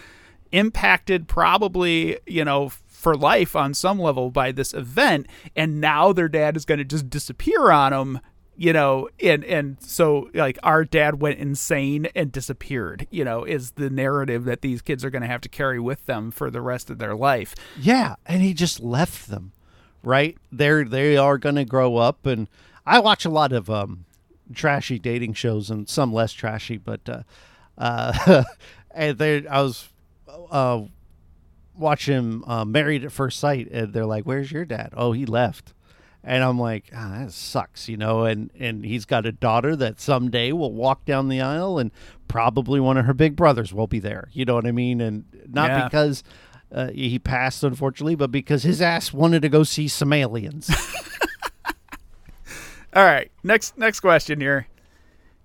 [0.53, 2.70] impacted probably you know
[3.07, 6.85] for life on some level by this event and now their dad is going to
[6.85, 8.21] just disappear on them
[8.57, 13.71] you know and and so like our dad went insane and disappeared you know is
[13.73, 16.61] the narrative that these kids are going to have to carry with them for the
[16.61, 19.53] rest of their life Yeah, and he just left them.
[20.03, 20.37] Right?
[20.51, 22.49] They're they are going to grow up and
[22.85, 24.05] I watch a lot of um
[24.53, 27.23] trashy dating shows and some less trashy, but uh
[27.79, 28.43] uh
[28.91, 29.91] and there I was
[30.51, 30.87] uh
[31.79, 35.72] watching uh, Married at First Sight and they're like, "Where's your dad?" "Oh, he left."
[36.29, 38.24] And I'm like, ah, that sucks, you know.
[38.24, 41.93] And and he's got a daughter that someday will walk down the aisle, and
[42.27, 44.29] probably one of her big brothers will be there.
[44.33, 45.01] You know what I mean?
[45.01, 45.85] And not Yeah.
[45.85, 46.24] because
[46.72, 50.68] uh, he passed, unfortunately, but because his ass wanted to go see some aliens.
[52.95, 54.66] all right next next question here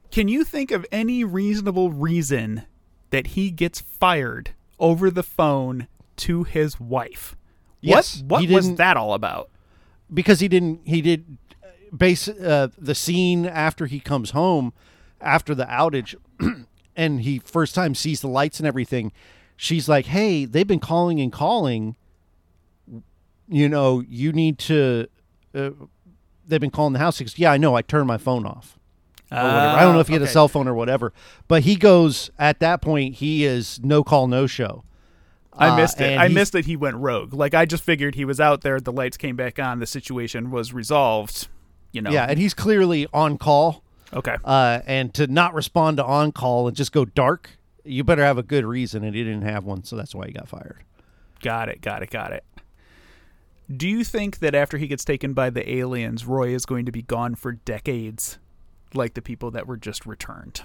[0.09, 2.63] can you think of any reasonable reason
[3.09, 5.87] that he gets fired over the phone
[6.21, 7.35] to his wife.
[7.81, 9.49] Yes, what what was that all about?
[10.13, 14.73] Because he didn't he did uh, base uh, the scene after he comes home
[15.19, 16.15] after the outage
[16.95, 19.11] and he first time sees the lights and everything
[19.55, 21.95] she's like hey they've been calling and calling.
[23.47, 25.07] You know you need to
[25.55, 25.71] uh,
[26.47, 27.17] they've been calling the house.
[27.17, 28.77] He goes yeah i know i turned my phone off.
[29.29, 29.49] Whatever.
[29.49, 31.13] i don't know if he had a Ah, cell phone or whatever.
[31.47, 34.83] But he goes at that point he is no call no show
[35.53, 36.17] I Uh, missed it.
[36.17, 37.33] I missed that he went rogue.
[37.33, 40.49] Like I just figured he was out there, the lights came back on, the situation
[40.51, 41.47] was resolved.
[41.93, 42.09] You know.
[42.09, 43.83] yeah and he's clearly on call
[44.13, 44.37] Okay.
[44.45, 47.49] uh, and to not respond to on call and just go dark,
[47.83, 50.31] you better have a good reason, and he didn't have one, so that's why he
[50.31, 50.77] got fired.
[51.41, 51.81] Got it.
[51.81, 52.09] Got it.
[52.11, 52.45] Got it.
[53.75, 56.91] Do you think that after he gets taken by the aliens, Roy is going to
[56.91, 58.37] be gone for decades,
[58.93, 60.61] like the people that were just returned?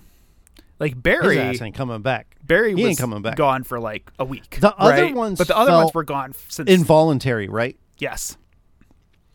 [0.78, 2.36] Like Barry, His ass ain't coming back.
[2.44, 3.36] Barry he was ain't coming back.
[3.36, 4.58] gone for like a week.
[4.60, 5.14] The other right?
[5.14, 6.70] ones but the other ones were gone since.
[6.70, 7.78] Involuntary, right?
[7.98, 8.36] yes.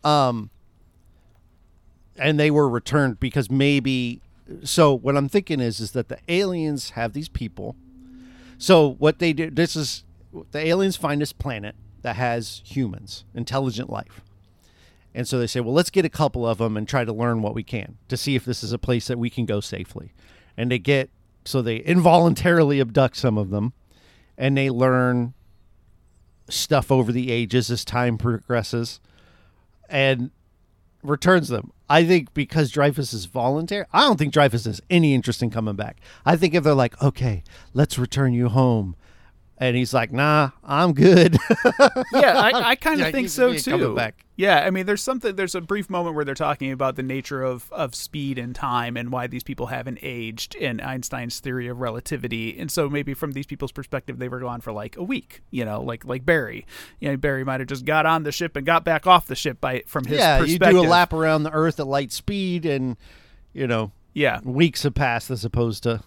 [0.03, 0.49] Um,
[2.17, 4.21] and they were returned because maybe.
[4.63, 7.75] So what I'm thinking is, is that the aliens have these people,
[8.57, 10.03] So what they do, this is
[10.51, 14.21] the aliens find this planet that has humans, intelligent life.
[15.13, 17.41] And so they say, well, let's get a couple of them and try to learn
[17.41, 20.13] what we can to see if this is a place that we can go safely.
[20.57, 21.09] And they get,
[21.45, 23.73] so they involuntarily abduct some of them
[24.37, 25.33] and they learn
[26.49, 28.99] stuff over the ages as time progresses
[29.89, 30.31] and
[31.03, 31.71] returns them.
[31.89, 35.75] I think because Dreyfuss is voluntary, I don't think Dreyfuss has any interest in coming
[35.75, 35.99] back.
[36.25, 38.95] I think if they're like, okay, let's return you home.
[39.61, 41.37] And he's like, nah, I'm good.
[42.13, 43.95] yeah, I, I kind of Yeah, think he's- so he too.
[43.95, 44.25] back.
[44.35, 45.35] Yeah, I mean, there's something.
[45.35, 48.97] There's a brief moment where they're talking about the nature of of speed and time
[48.97, 52.57] and why these people haven't aged in Einstein's theory of relativity.
[52.59, 55.43] And so maybe from these people's perspective, they were gone for like a week.
[55.51, 56.65] You know, like like Barry.
[56.99, 59.35] You know, Barry might have just got on the ship and got back off the
[59.35, 62.65] ship by from his yeah, you do a lap around the Earth at light speed,
[62.65, 62.97] and
[63.53, 66.01] you know Yeah, weeks have passed as opposed to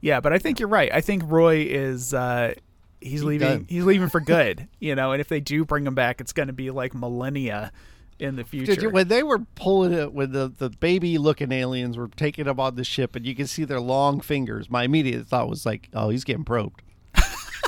[0.00, 0.92] Yeah, but I think you're right.
[0.94, 2.54] I think Roy is uh
[3.00, 3.66] he's leaving done.
[3.68, 6.48] he's leaving for good, you know, and if they do bring him back, it's going
[6.48, 7.72] to be like millennia
[8.18, 8.90] in the future.
[8.90, 12.74] When they were pulling it, when the the baby looking aliens were taking them on
[12.74, 14.70] the ship, and you can see their long fingers.
[14.70, 16.82] My immediate thought was like, oh, he's getting probed.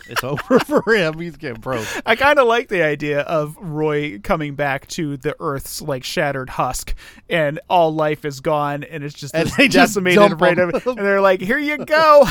[0.09, 1.18] It's over for him.
[1.18, 1.86] He's getting broke.
[2.07, 6.51] I kind of like the idea of Roy coming back to the Earth's like shattered
[6.51, 6.95] husk,
[7.28, 10.86] and all life is gone, and it's just And they just decimated dump right of-
[10.86, 12.24] and they're like, "Here you go,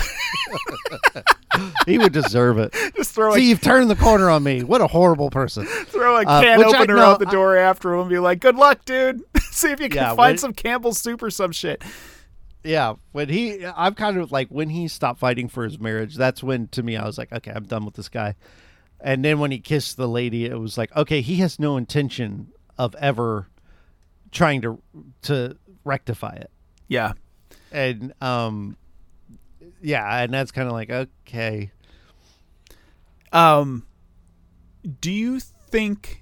[1.86, 2.74] He would deserve it.
[2.96, 4.64] just throw See, a you've turned the corner on me.
[4.64, 5.66] What a horrible person.
[5.66, 8.20] throw a Uh, can I- opener no, out the I- door after him, and be
[8.20, 9.22] like, "Good luck, dude.
[9.52, 11.82] See if you can Yeah, find some Campbell's soup or some shit."
[12.64, 16.16] Yeah, when he, I'm kind of like when he stopped fighting for his marriage.
[16.16, 18.36] That's when, to me, I was like, okay, I'm done with this guy.
[19.00, 22.50] And then when he kissed the lady, it was like, okay, he has no intention
[22.78, 23.48] of ever
[24.32, 24.82] trying to
[25.24, 26.52] to rectify it.
[26.88, 27.14] Yeah,
[27.72, 28.76] And um,
[29.82, 31.72] yeah, and that's kind of like okay,
[33.32, 33.86] Um,
[35.00, 36.19] do you think?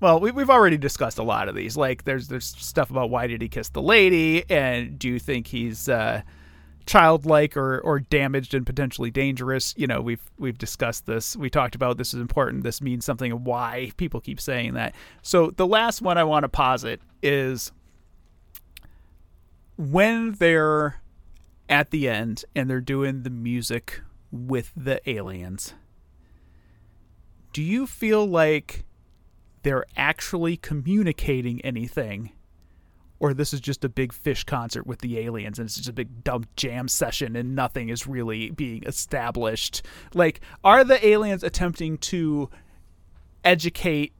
[0.00, 1.76] Well, we, we've already discussed a lot of these.
[1.76, 5.48] Like, there's there's stuff about why did he kiss the lady, and do you think
[5.48, 6.22] he's uh,
[6.86, 9.74] childlike or or damaged and potentially dangerous?
[9.76, 11.36] You know, we've we've discussed this.
[11.36, 12.62] We talked about this is important.
[12.62, 13.32] This means something.
[13.44, 14.94] Why people keep saying that.
[15.22, 17.72] So the last one I want to posit is
[19.76, 21.00] when they're
[21.68, 25.74] at the end and they're doing the music with the aliens
[27.52, 28.84] do you feel like
[29.62, 32.32] they're actually communicating anything
[33.20, 35.92] or this is just a big Phish concert with the aliens and it's just a
[35.92, 39.82] big dumb jam session and nothing is really being established
[40.14, 42.48] like are the aliens attempting to
[43.44, 44.12] educate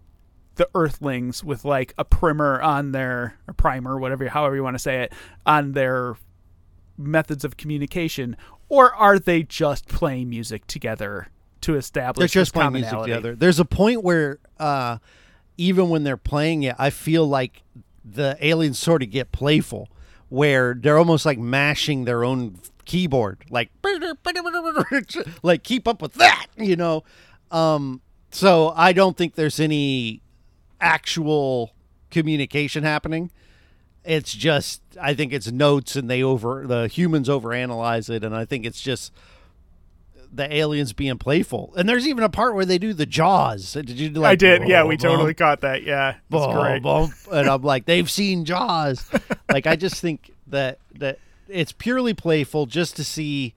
[0.56, 4.80] the earthlings with like a primer on their a primer whatever however you want to
[4.80, 5.12] say it
[5.46, 6.16] on their
[6.96, 8.36] methods of communication
[8.68, 11.28] or are they just playing music together
[11.60, 13.34] to establish they're just playing music together.
[13.34, 14.98] There's a point where uh,
[15.58, 17.62] even when they're playing it, I feel like
[18.04, 19.88] the aliens sort of get playful,
[20.30, 23.70] where they're almost like mashing their own keyboard, like
[25.42, 27.04] like keep up with that, you know.
[27.50, 28.00] Um,
[28.30, 30.22] so I don't think there's any
[30.80, 31.72] actual
[32.10, 33.30] communication happening.
[34.04, 38.44] It's just I think it's notes and they over the humans overanalyze it, and I
[38.44, 39.12] think it's just
[40.32, 41.72] the aliens being playful.
[41.76, 43.72] And there's even a part where they do the jaws.
[43.72, 44.32] Did you like?
[44.32, 44.68] I did.
[44.68, 45.82] Yeah, we boom, totally caught that.
[45.82, 46.82] Yeah, boom, great.
[46.82, 49.10] boom, and I'm like, they've seen Jaws.
[49.50, 51.18] like I just think that that
[51.48, 53.54] it's purely playful, just to see,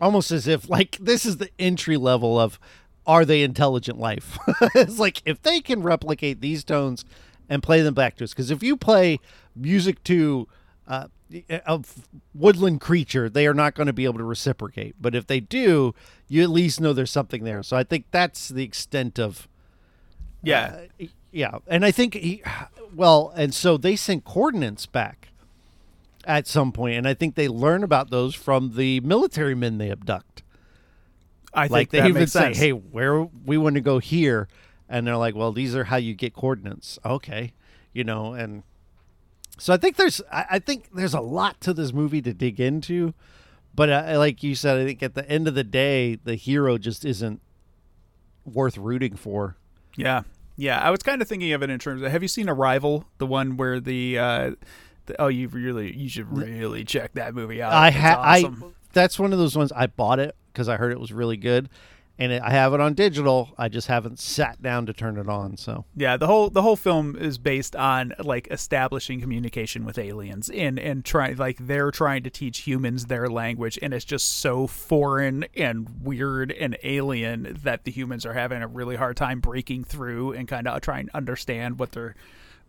[0.00, 2.58] almost as if like this is the entry level of
[3.06, 4.38] are they intelligent life?
[4.74, 7.04] it's like if they can replicate these tones
[7.48, 9.18] and play them back to us, because if you play
[9.56, 10.46] music to
[10.86, 11.08] uh,
[11.48, 11.80] a
[12.34, 14.96] woodland creature, they are not going to be able to reciprocate.
[15.00, 15.94] But if they do,
[16.28, 17.62] you at least know there's something there.
[17.62, 19.48] So I think that's the extent of
[20.42, 22.42] yeah, uh, yeah, and I think he,
[22.94, 25.28] well, and so they sent coordinates back
[26.24, 29.90] at some point, and I think they learn about those from the military men they
[29.90, 30.42] abduct.
[31.54, 32.58] I think Like they that even makes say, sense.
[32.58, 34.48] "Hey, where we want to go here,"
[34.88, 37.52] and they're like, "Well, these are how you get coordinates." Okay,
[37.92, 38.62] you know, and
[39.62, 42.58] so I think there's, I, I think there's a lot to this movie to dig
[42.58, 43.14] into,
[43.76, 46.78] but uh, like you said, I think at the end of the day, the hero
[46.78, 47.40] just isn't
[48.44, 49.56] worth rooting for.
[49.96, 50.22] Yeah,
[50.56, 50.80] yeah.
[50.80, 53.04] I was kind of thinking of it in terms of Have you seen Arrival?
[53.18, 54.50] The one where the, uh,
[55.06, 57.72] the oh, you really, you should really check that movie out.
[57.72, 58.64] I had awesome.
[58.64, 61.36] I that's one of those ones I bought it because I heard it was really
[61.36, 61.68] good,
[62.18, 63.50] and it, I have it on digital.
[63.56, 65.56] I just haven't sat down to turn it on.
[65.56, 70.50] So Yeah, the whole the whole film is based on like establishing communication with aliens
[70.50, 74.66] and and trying like they're trying to teach humans their language and it's just so
[74.66, 79.84] foreign and weird and alien that the humans are having a really hard time breaking
[79.84, 82.14] through and kind of trying to understand what they're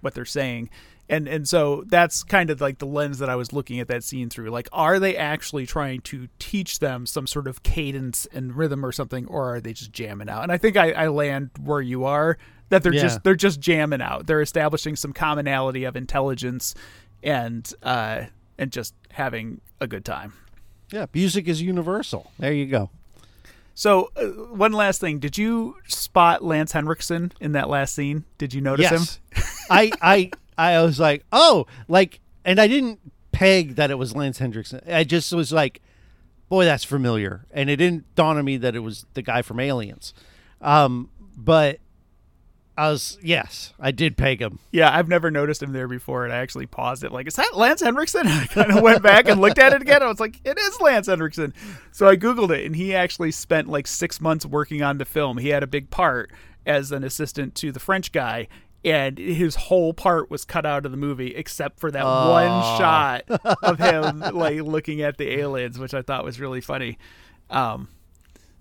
[0.03, 0.69] what they're saying.
[1.09, 4.03] And and so that's kind of like the lens that I was looking at that
[4.03, 4.49] scene through.
[4.49, 8.91] Like, are they actually trying to teach them some sort of cadence and rhythm or
[8.93, 10.43] something, or are they just jamming out?
[10.43, 12.37] And I think I, I land where you are
[12.69, 13.01] that they're Yeah.
[13.01, 14.27] just they're just jamming out.
[14.27, 16.73] They're establishing some commonality of intelligence
[17.21, 18.23] and uh
[18.57, 20.33] and just having a good time.
[20.89, 22.31] yeah, music is universal.
[22.39, 22.89] There you go.
[23.75, 24.25] So, uh,
[24.55, 28.23] one last thing: Did you spot Lance Henriksen in that last scene?
[28.37, 29.01] Did you notice him?
[29.35, 32.99] yes, I I I was like, oh, like, and I didn't
[33.31, 34.81] peg that it was Lance Henriksen.
[34.87, 35.81] I just was like,
[36.49, 39.59] boy, that's familiar, and it didn't dawn on me that it was the guy from
[39.59, 40.13] Aliens.
[40.61, 41.79] Um, but
[42.75, 44.59] I was yes, I did peg him.
[44.71, 47.11] Yeah, I've never noticed him there before, and I actually paused it.
[47.11, 48.25] Like, is that Lance Henriksen?
[48.27, 50.01] I kind of went back and looked at it again.
[50.01, 51.53] I was like, it is Lance Henriksen.
[51.91, 55.37] So I googled it, and he actually spent like six months working on the film.
[55.37, 56.31] He had a big part
[56.65, 58.47] as an assistant to the French guy,
[58.83, 63.23] and his whole part was cut out of the movie except for that one shot
[63.61, 66.97] of him like looking at the aliens, which I thought was really funny.
[67.49, 67.87] Um,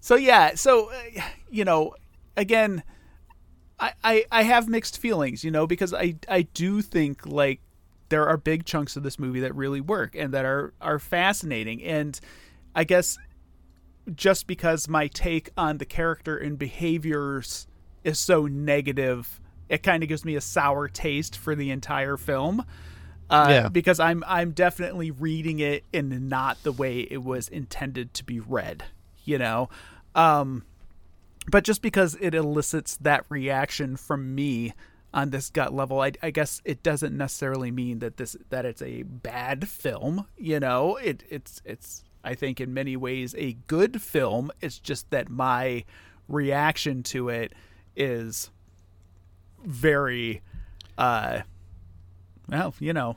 [0.01, 1.95] so yeah, so uh, you know,
[2.37, 2.83] again.
[3.81, 7.61] I, I, I have mixed feelings, you know, because I, I do think like
[8.11, 11.83] there are big chunks of this movie that really work and that are, are fascinating.
[11.83, 12.21] And
[12.77, 13.19] I guess
[14.15, 17.67] just because my take on the character and behaviors
[18.05, 22.65] is so negative, it kind of gives me a sour taste for the entire film.
[23.31, 23.69] Uh, Yeah.
[23.69, 28.41] Because I'm I'm definitely reading it in not the way it was intended to be
[28.41, 28.85] read,
[29.25, 29.71] you know.
[30.15, 30.65] Um,
[31.51, 34.75] but just because it elicits that reaction from me
[35.15, 38.81] on this gut level I, I guess it doesn't necessarily mean that this that it's
[38.83, 44.01] a bad film you know it it's it's i think in many ways a good
[44.01, 45.85] film it's just that my
[46.29, 47.53] reaction to it
[47.95, 48.51] is
[49.65, 50.43] very
[50.99, 51.41] uh
[52.49, 53.17] well you know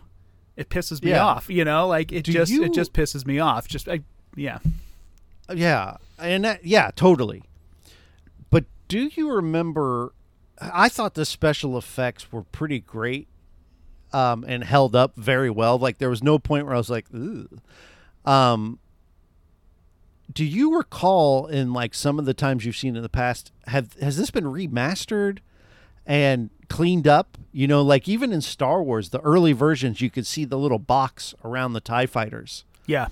[0.56, 1.26] it pisses me Yeah.
[1.26, 4.02] off you know like it Do just you- it just pisses me off just I,
[4.36, 4.60] yeah
[5.54, 7.44] Yeah, and that, yeah, totally.
[8.50, 10.12] But do you remember?
[10.60, 13.28] I thought the special effects were pretty great,
[14.12, 15.78] um, and held up very well.
[15.78, 17.60] Like there was no point where I was like, Ugh.
[18.26, 18.80] um.
[20.34, 23.94] Do you recall in like some of the times you've seen in the past have
[24.02, 25.40] has this been remastered
[26.06, 27.38] and cleaned up?
[27.52, 30.80] You know, like even in Star Wars, the early versions, you could see the little
[30.80, 33.08] box around the Tie Fighters yeah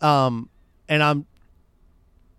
[0.00, 0.48] um
[0.88, 1.26] and i'm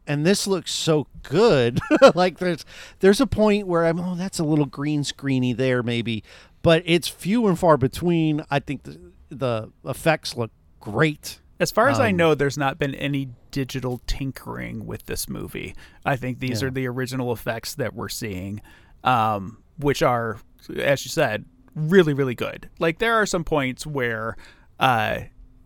[0.06, 1.80] and this looks so good
[2.16, 2.66] like there's
[3.00, 6.24] there's a point where i'm oh that's a little green screeny there maybe
[6.62, 11.88] but it's few and far between i think the the effects look great As far
[11.90, 15.74] as I Um, know, there's not been any digital tinkering with this movie.
[16.06, 16.68] I think these Yeah.
[16.68, 18.62] are the original effects that we're seeing,
[19.04, 20.40] um, which are,
[20.78, 22.70] as you said, really, really good.
[22.80, 24.36] Like there are some points where,
[24.80, 25.20] uh,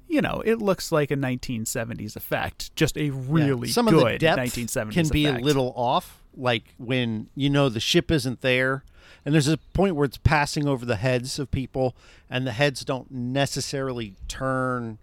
[0.08, 3.12] you know, it looks like a 1970s effect, just a Yeah.
[3.28, 5.42] really some good of the depth 1970s can be effect.
[5.42, 8.84] a little off like when you know the ship isn't there
[9.26, 11.94] and there's a point where it's passing over the heads of people
[12.30, 14.98] and the heads don't necessarily turn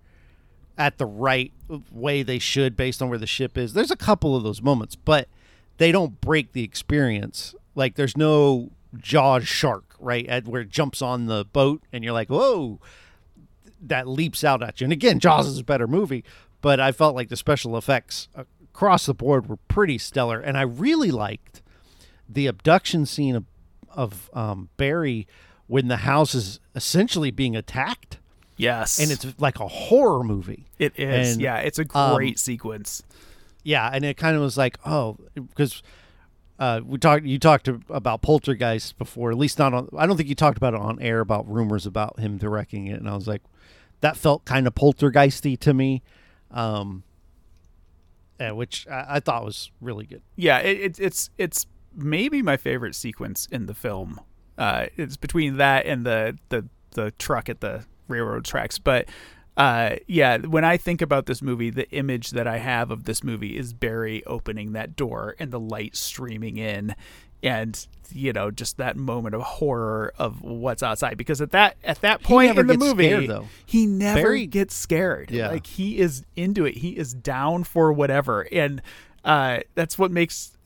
[0.79, 1.53] at the right
[1.93, 4.95] way they should based on where the ship is there's a couple of those moments
[4.97, 5.29] but
[5.77, 11.03] they don't break the experience like there's no jaws shark right at where it jumps
[11.03, 12.81] on the boat and you're like whoa
[13.81, 14.85] that leaps out at you.
[14.85, 16.25] And again, Jaws is a better movie,
[16.61, 20.41] but I felt like the special effects across the board were pretty stellar.
[20.41, 21.63] And I really liked
[22.29, 23.45] the abduction scene of,
[23.91, 25.27] of um, Barry
[25.67, 28.19] when the house is essentially being attacked.
[28.57, 30.67] yes, And it's like a horror movie.
[30.79, 33.03] it is and, yeah, it's a um, great sequence.
[33.63, 35.83] Yeah, and it kind of was like, oh, because
[36.59, 37.25] uh, we talked.
[37.25, 39.89] You talked about Poltergeist before, at least not on.
[39.97, 42.99] I don't think you talked about it on air about rumors about him directing it,
[42.99, 43.43] and I was like,
[44.01, 46.03] that felt kind of poltergeisty to me,
[46.51, 47.05] um,
[48.41, 50.23] yeah, which I, I thought was really good.
[50.37, 54.21] yeah, it, it, it's it's maybe my favorite sequence in the film.
[54.57, 59.09] Uh, it's between that and the the the truck at the railroad tracks, but.
[59.59, 63.25] Uh, yeah, when I think about this movie, the image that I have of this
[63.25, 66.95] movie is Barry opening that door and the light streaming in,
[67.43, 71.19] and you know, just that moment of horror of what's outside.
[71.19, 73.49] Because at that at that point in the movie, scared, though.
[73.67, 75.33] he never Barry- gets scared.
[75.33, 75.49] Yeah.
[75.49, 76.77] like he is into it.
[76.77, 78.81] He is down for whatever, and
[79.25, 80.57] uh, that's what makes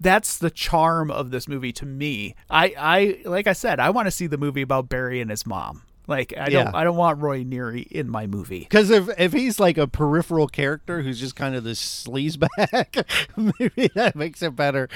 [0.00, 2.34] that's the charm of this movie to me.
[2.48, 5.44] I, I like I said, I want to see the movie about Barry and his
[5.46, 5.82] mom.
[6.08, 6.64] Like I Yeah.
[6.64, 8.60] don't I don't want Roy Neary in my movie.
[8.60, 13.04] Because if if he's like a peripheral character who's just kind of this sleazebag,
[13.60, 14.88] maybe that makes it better.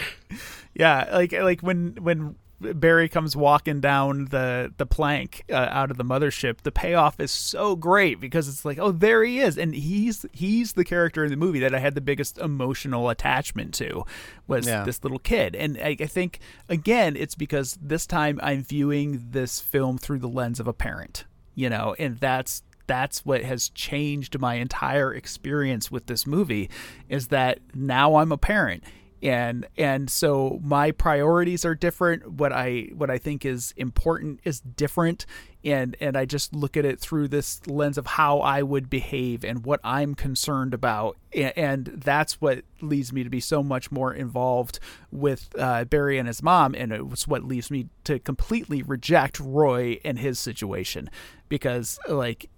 [0.74, 5.96] Yeah, like like when when Barry comes walking down the the plank uh, out of
[5.96, 9.74] the mothership, the payoff is so great because it's like, oh, there he is, and
[9.74, 14.04] he's he's the character in the movie that I had the biggest emotional attachment to
[14.46, 14.84] was Yeah.
[14.84, 19.60] this little kid, and I, I think again, it's because this time I'm viewing this
[19.60, 24.38] film through the lens of a parent, you know, and that's that's what has changed
[24.40, 26.68] my entire experience with this movie
[27.08, 28.82] is that now I'm a parent
[29.22, 32.32] and and so my priorities are different.
[32.32, 35.26] What i what i think is important is different.
[35.64, 39.44] And and i just look at it through this lens of how i would behave
[39.44, 41.16] and what i'm concerned about.
[41.32, 44.80] And, and that's what leads me to be so much more involved
[45.12, 46.74] with uh, barry and his mom.
[46.74, 51.08] And it's what leaves me to completely reject roy and his situation.
[51.48, 52.50] Because like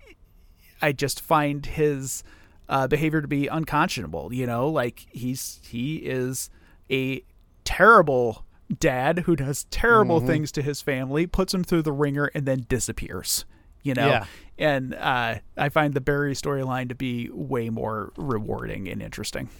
[0.80, 2.24] I just find his
[2.68, 4.32] uh, behavior to be unconscionable.
[4.32, 6.50] You know, like he's he is
[6.90, 7.22] a
[7.64, 8.44] terrible
[8.78, 10.26] dad who does terrible Mm-hmm.
[10.28, 13.44] things to his family, puts him through the wringer, and then disappears.
[13.82, 14.24] You know, Yeah.
[14.58, 19.50] and uh, I find the Barry storyline to be way more rewarding and interesting.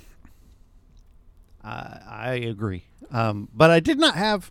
[1.62, 4.50] I I agree, um, but I did not have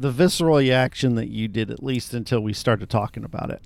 [0.00, 3.62] the visceral reaction that you did, at least until we started talking about it.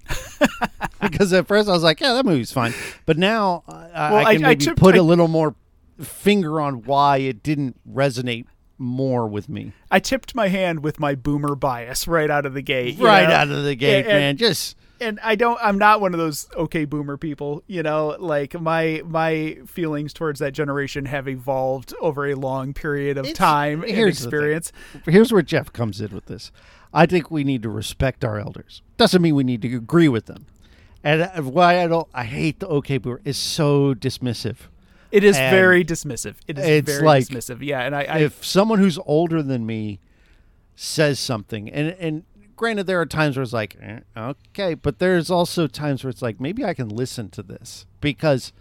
[1.00, 2.74] because at first I was like, "Yeah, that movie's fine,"
[3.06, 5.28] but now I, I- Well, I I- can I maybe took- put I- a little
[5.28, 5.54] more
[6.00, 8.46] finger on why it didn't resonate
[8.78, 9.72] more with me.
[9.92, 12.98] I tipped my hand with my boomer bias right out of the gate.
[12.98, 13.34] right know?
[13.34, 14.36] out of the gate, And- and- man.
[14.36, 18.58] Just and I don't I'm not one of those okay boomer people, you know, like
[18.60, 23.82] my my feelings towards that generation have evolved over a long period of It's- time
[23.82, 24.72] and experience.
[25.04, 26.50] here's where Jeff comes in with this.
[26.92, 28.82] I think we need to respect our elders.
[28.96, 30.46] Doesn't mean we need to agree with them.
[31.02, 34.56] And uh, why I don't, I hate the okay boomer is so dismissive.
[35.10, 36.36] It is And very dismissive.
[36.46, 37.58] It is it's very like- dismissive.
[37.62, 39.98] Yeah, and I, I if someone who's older than me
[40.76, 42.24] says something, and and
[42.56, 46.22] granted, there are times where it's like, eh, okay, but there's also times where it's
[46.22, 48.52] like, maybe I can listen to this because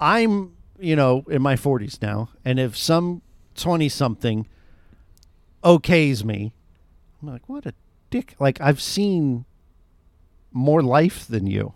[0.00, 3.22] I'm, you know, in my 40s now, and if some
[3.54, 4.46] 20 something
[5.62, 6.52] okays me,
[7.22, 7.74] I'm like, what a
[8.08, 8.34] dick!
[8.40, 9.44] Like I've seen
[10.52, 11.74] more life than you.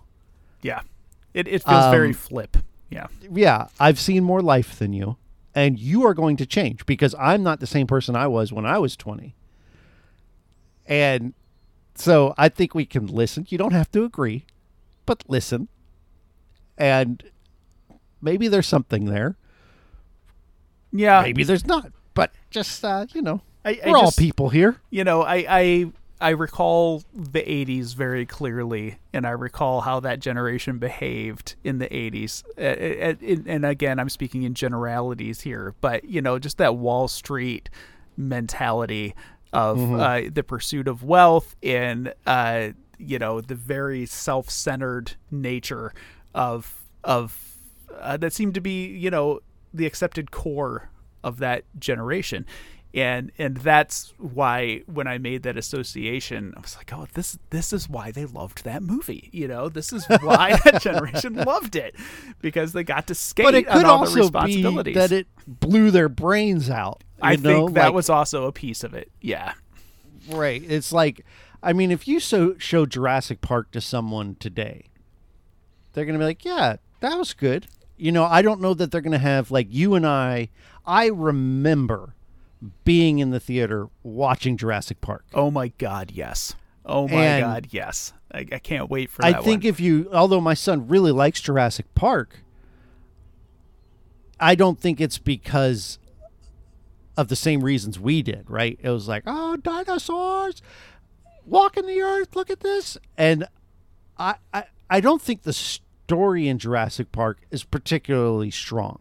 [0.62, 0.80] yeah.
[1.34, 2.56] It it feels very Um, flip.
[2.90, 3.08] Yeah.
[3.32, 5.16] yeah, I've seen more life than you,
[5.52, 8.64] and you are going to change because I'm not the same person I was when
[8.64, 9.34] I was 20.
[10.86, 11.34] And
[11.94, 13.46] so I think we can listen.
[13.48, 14.44] You don't have to agree,
[15.06, 15.68] but listen.
[16.76, 17.22] And
[18.20, 19.36] maybe there's something there.
[20.92, 21.22] Yeah.
[21.22, 21.90] Maybe there's not.
[22.14, 24.76] But just uh, you know, I- I we're all people here.
[24.90, 30.20] you know, I, I I recall the '80s very clearly, and I recall how that
[30.20, 32.44] generation behaved in the '80s.
[32.56, 36.76] Uh, uh, uh, and again, I'm speaking in generalities here, but you know, just that
[36.76, 37.68] Wall Street
[38.16, 39.12] mentality
[39.54, 45.92] of uh, the pursuit of wealth and uh, you know the very self-centered nature
[46.34, 47.56] of of
[48.00, 49.40] uh, that seemed to be you know
[49.72, 50.90] the accepted core
[51.22, 52.44] of that generation
[52.94, 57.72] and and that's why when I made that association, I was like, oh, this this
[57.72, 59.28] is why they loved that movie.
[59.32, 61.96] You know, this is why that generation loved it
[62.40, 64.94] because they got to skate But it could on all the also be responsibilities.
[64.94, 67.02] that it blew their brains out.
[67.20, 67.66] I know?
[67.66, 69.10] think that Like- was also a piece of it.
[69.20, 69.54] Yeah,
[70.30, 70.62] Right.
[70.66, 71.24] It's like,
[71.62, 74.86] I mean, if you so show Jurassic Park to someone today,
[75.92, 77.66] they're going to be like, yeah, that was good.
[77.96, 80.48] You know, I don't know that they're going to have, like, you and I,
[80.86, 82.13] I remember
[82.84, 85.24] being in the theater watching Jurassic Park.
[85.34, 86.54] Oh my God, yes.
[86.84, 88.12] Oh my And- God, yes.
[88.32, 89.68] I, I can't wait for I think one.
[89.70, 92.40] if you, although my son really likes Jurassic Park,
[94.40, 95.98] I don't think it's because
[97.16, 98.78] of the same reasons we did, right?
[98.82, 100.62] It was like, oh, dinosaurs
[101.46, 102.98] walking the earth, look at this.
[103.16, 103.46] And
[104.18, 108.98] I, I, I don't think the story in Jurassic Park is particularly strong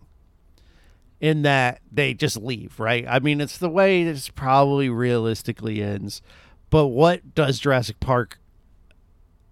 [1.23, 3.05] in that they just leave, right?
[3.07, 6.21] I mean, it's the way this probably realistically ends.
[6.69, 8.39] But what does Jurassic Park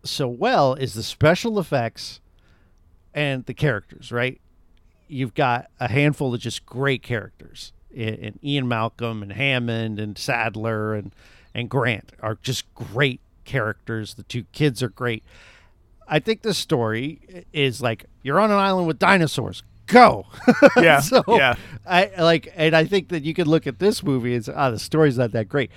[0.04, 2.20] so well is the special effects
[3.14, 4.42] and the characters, right?
[5.08, 7.72] You've got a handful of just great characters.
[7.90, 11.14] In Ian Malcolm and Hammond and Sattler and
[11.54, 14.16] and Grant are just great characters.
[14.16, 15.24] The two kids are great.
[16.06, 19.64] I think the story is like you're on an island with dinosaurs.
[19.92, 20.26] Go.
[20.78, 21.56] Yeah, so yeah.
[21.86, 24.72] I like, and I think that you could look at this movie and say, "Ah,
[24.72, 25.72] the story's not that great,"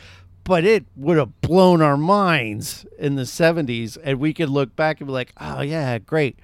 [0.45, 5.01] but it would have blown our minds in the '70s, and we could look back
[5.01, 6.39] and be like, "Oh yeah, great."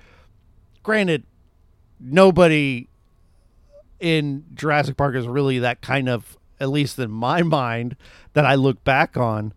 [0.83, 1.25] Granted,
[2.01, 2.89] nobody
[4.01, 7.97] in Jurassic Park is really that kind of, at least in my mind,
[8.33, 9.53] that I look back on,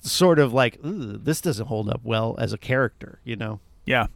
[0.00, 3.60] sort of like, this doesn't hold up well as a character, you know?
[3.86, 4.08] Yeah.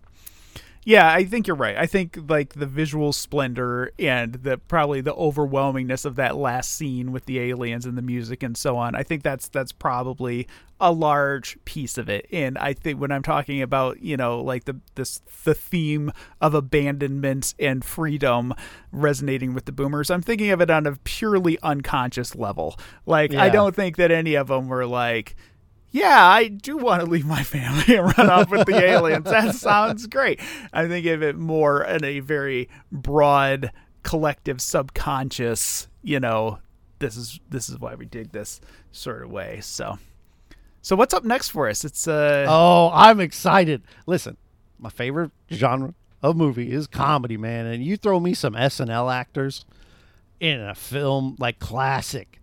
[0.85, 1.77] Yeah, I think you're right.
[1.77, 7.11] I think like the visual splendor and the probably the overwhelmingness of that last scene
[7.11, 8.95] with the aliens and the music and so on.
[8.95, 10.47] I think that's that's probably
[10.81, 12.27] a large piece of it.
[12.31, 16.13] And I think when I'm talking about, you know, like the this the theme
[16.43, 18.53] of abandonment and freedom
[18.93, 22.79] resonating with the boomers, I'm thinking of it on a purely unconscious level.
[23.07, 25.35] Like I don't think that any of them were like
[25.95, 29.27] yeah, I do want to leave my family and run off with the aliens.
[29.27, 30.41] That sounds great.
[30.73, 33.71] I think of it more in a very broad,
[34.03, 35.87] collective, subconscious.
[36.03, 36.59] You know,
[36.99, 39.61] this is this is why we dig this sort of way.
[39.61, 40.01] So,
[40.83, 41.85] so what's up next for us?
[41.85, 43.83] It's uh, Oh, I'm excited.
[44.05, 44.37] Listen,
[44.81, 47.67] my favorite genre of movie is comedy, man.
[47.67, 49.65] And you throw me some SNL actors
[50.41, 52.41] in a film like classic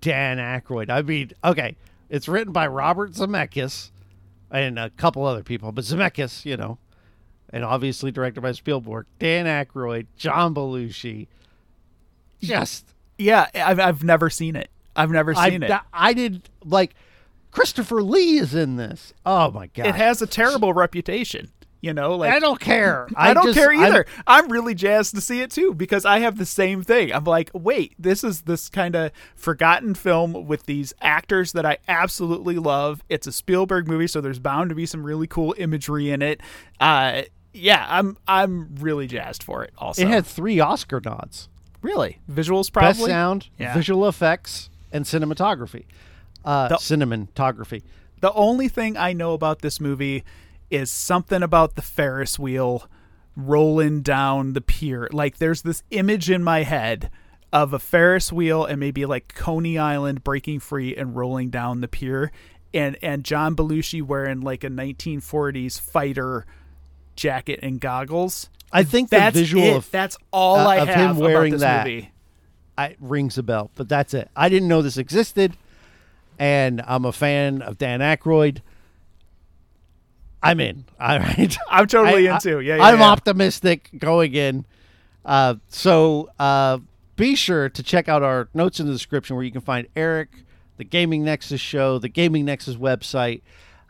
[0.00, 0.90] Dan Aykroyd.
[0.90, 1.76] I mean, okay,
[2.08, 3.90] it's written by Robert Zemeckis
[4.50, 6.78] and a couple other people, but Zemeckis, you know,
[7.50, 9.06] and obviously directed by Spielberg.
[9.18, 11.28] Dan Aykroyd, John Belushi.
[12.40, 14.70] Just yeah, I've I've never seen it.
[14.94, 15.72] I've never I, seen it.
[15.92, 16.94] I did like
[17.50, 19.12] Christopher Lee is in this.
[19.26, 19.86] Oh my god.
[19.86, 21.50] It has a terrible reputation.
[21.80, 23.06] You know, like I don't care.
[23.16, 24.06] I, don't just- care I'm- either.
[24.26, 27.12] I'm, really jazzed to see it too because I have the same thing.
[27.12, 31.78] I'm like, wait, this is this kind of forgotten film with these actors that I
[31.86, 33.04] absolutely love.
[33.08, 36.40] It's a Spielberg movie, so there's bound to be some really cool imagery in it.
[36.80, 37.22] Uh,
[37.52, 39.72] yeah, I'm I'm really jazzed for it.
[39.78, 41.48] Also, It had three Oscar nods:
[41.80, 43.72] really visuals, probably best sound, Yeah.
[43.74, 45.84] visual effects, and cinematography.
[46.44, 47.82] Uh, The- cinematography.
[48.20, 50.24] The only thing I know about this movie
[50.70, 52.88] is something about the Ferris wheel
[53.36, 55.08] rolling down the pier.
[55.12, 57.10] Like there's this image in my head
[57.52, 61.88] of a Ferris wheel and maybe like Coney Island breaking free and rolling down the
[61.88, 62.30] pier
[62.74, 66.46] and and John Belushi wearing like a 1940s fighter
[67.16, 68.50] jacket and goggles.
[68.70, 69.76] I think the That's visual it.
[69.76, 71.86] of That's all uh, I of have him wearing about this that.
[71.86, 72.12] movie.
[72.76, 74.30] I, rings a bell, but that's it.
[74.36, 75.56] I didn't know this existed,
[76.38, 78.60] and I'm a fan of Dan Aykroyd.
[80.42, 80.84] I'm in.
[81.00, 81.56] All right.
[81.70, 82.60] I'm totally I- into.
[82.60, 83.10] Yeah, yeah, I'm yeah.
[83.10, 84.64] optimistic going in.
[85.24, 86.78] Uh, so uh,
[87.16, 90.30] be sure to check out our notes in the description where you can find Eric,
[90.76, 93.42] the Gaming Nexus show, the Gaming Nexus website,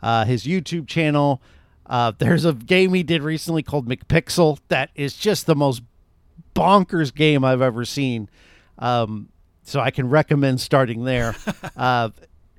[0.03, 1.41] uh, his YouTube channel.
[1.87, 5.83] Uh, there's a game he did recently called McPixel that is just the most
[6.55, 8.29] bonkers game I've ever seen.
[8.79, 9.29] Um,
[9.63, 11.35] so I can recommend starting there.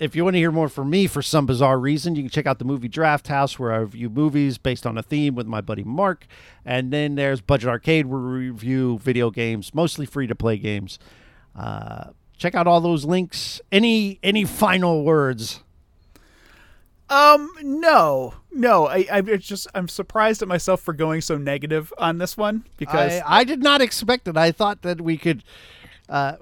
[0.00, 2.46] if you want to hear more from me for some bizarre reason, you can check
[2.46, 5.60] out the movie Draft House, where I review movies based on a theme with my
[5.60, 6.26] buddy Mark.
[6.64, 10.98] And then there's Budget Arcade, where we review video games, mostly free to play games.
[11.54, 13.60] Uh, check out all those links.
[13.70, 15.62] Any any final words?
[17.10, 18.86] Um, no, no.
[18.86, 22.64] I, I it's just I'm surprised at myself for going so negative on this one
[22.78, 24.36] because I, I did not expect it.
[24.38, 25.44] I thought that we could.
[26.08, 26.36] Uh,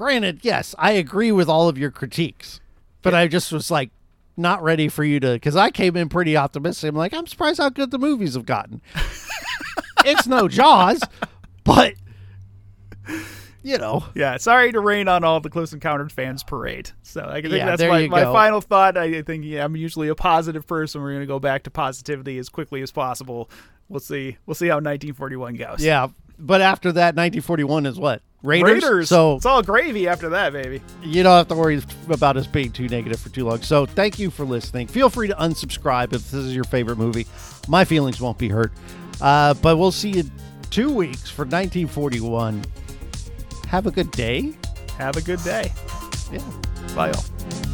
[0.00, 2.58] granted, yes, I agree with all of your critiques,
[3.02, 3.90] but I just was like
[4.34, 6.88] not ready for you to because I came in pretty optimistic.
[6.88, 8.80] I'm like, I'm surprised how good the movies have gotten.
[10.06, 11.02] it's no Jaws,
[11.64, 11.96] but
[13.62, 16.90] you know, yeah, sorry to rain on all the Close Encounters fans parade.
[17.02, 18.96] So I think Yeah, that's my, my final thought.
[18.96, 21.02] I think yeah, I'm usually a positive person.
[21.02, 23.50] We're gonna go back to positivity as quickly as possible.
[23.90, 24.38] We'll see.
[24.46, 25.84] We'll see how 1941 goes.
[25.84, 26.08] yeah.
[26.40, 28.82] But after that, 1941 is what Raiders.
[28.82, 29.08] Raiders.
[29.08, 30.80] So it's all gravy after that, baby.
[31.02, 33.60] you don't have to worry about us being too negative for too long.
[33.62, 34.86] So thank you for listening.
[34.86, 37.26] Feel free to unsubscribe if this is your favorite movie.
[37.68, 38.72] My feelings won't be hurt.
[39.20, 40.24] Uh, but we'll see you
[40.70, 42.64] two weeks for 1941.
[43.68, 44.54] Have a good day.
[44.96, 45.72] Have a good day.
[46.32, 46.40] Yeah.
[46.94, 47.69] Bye, all.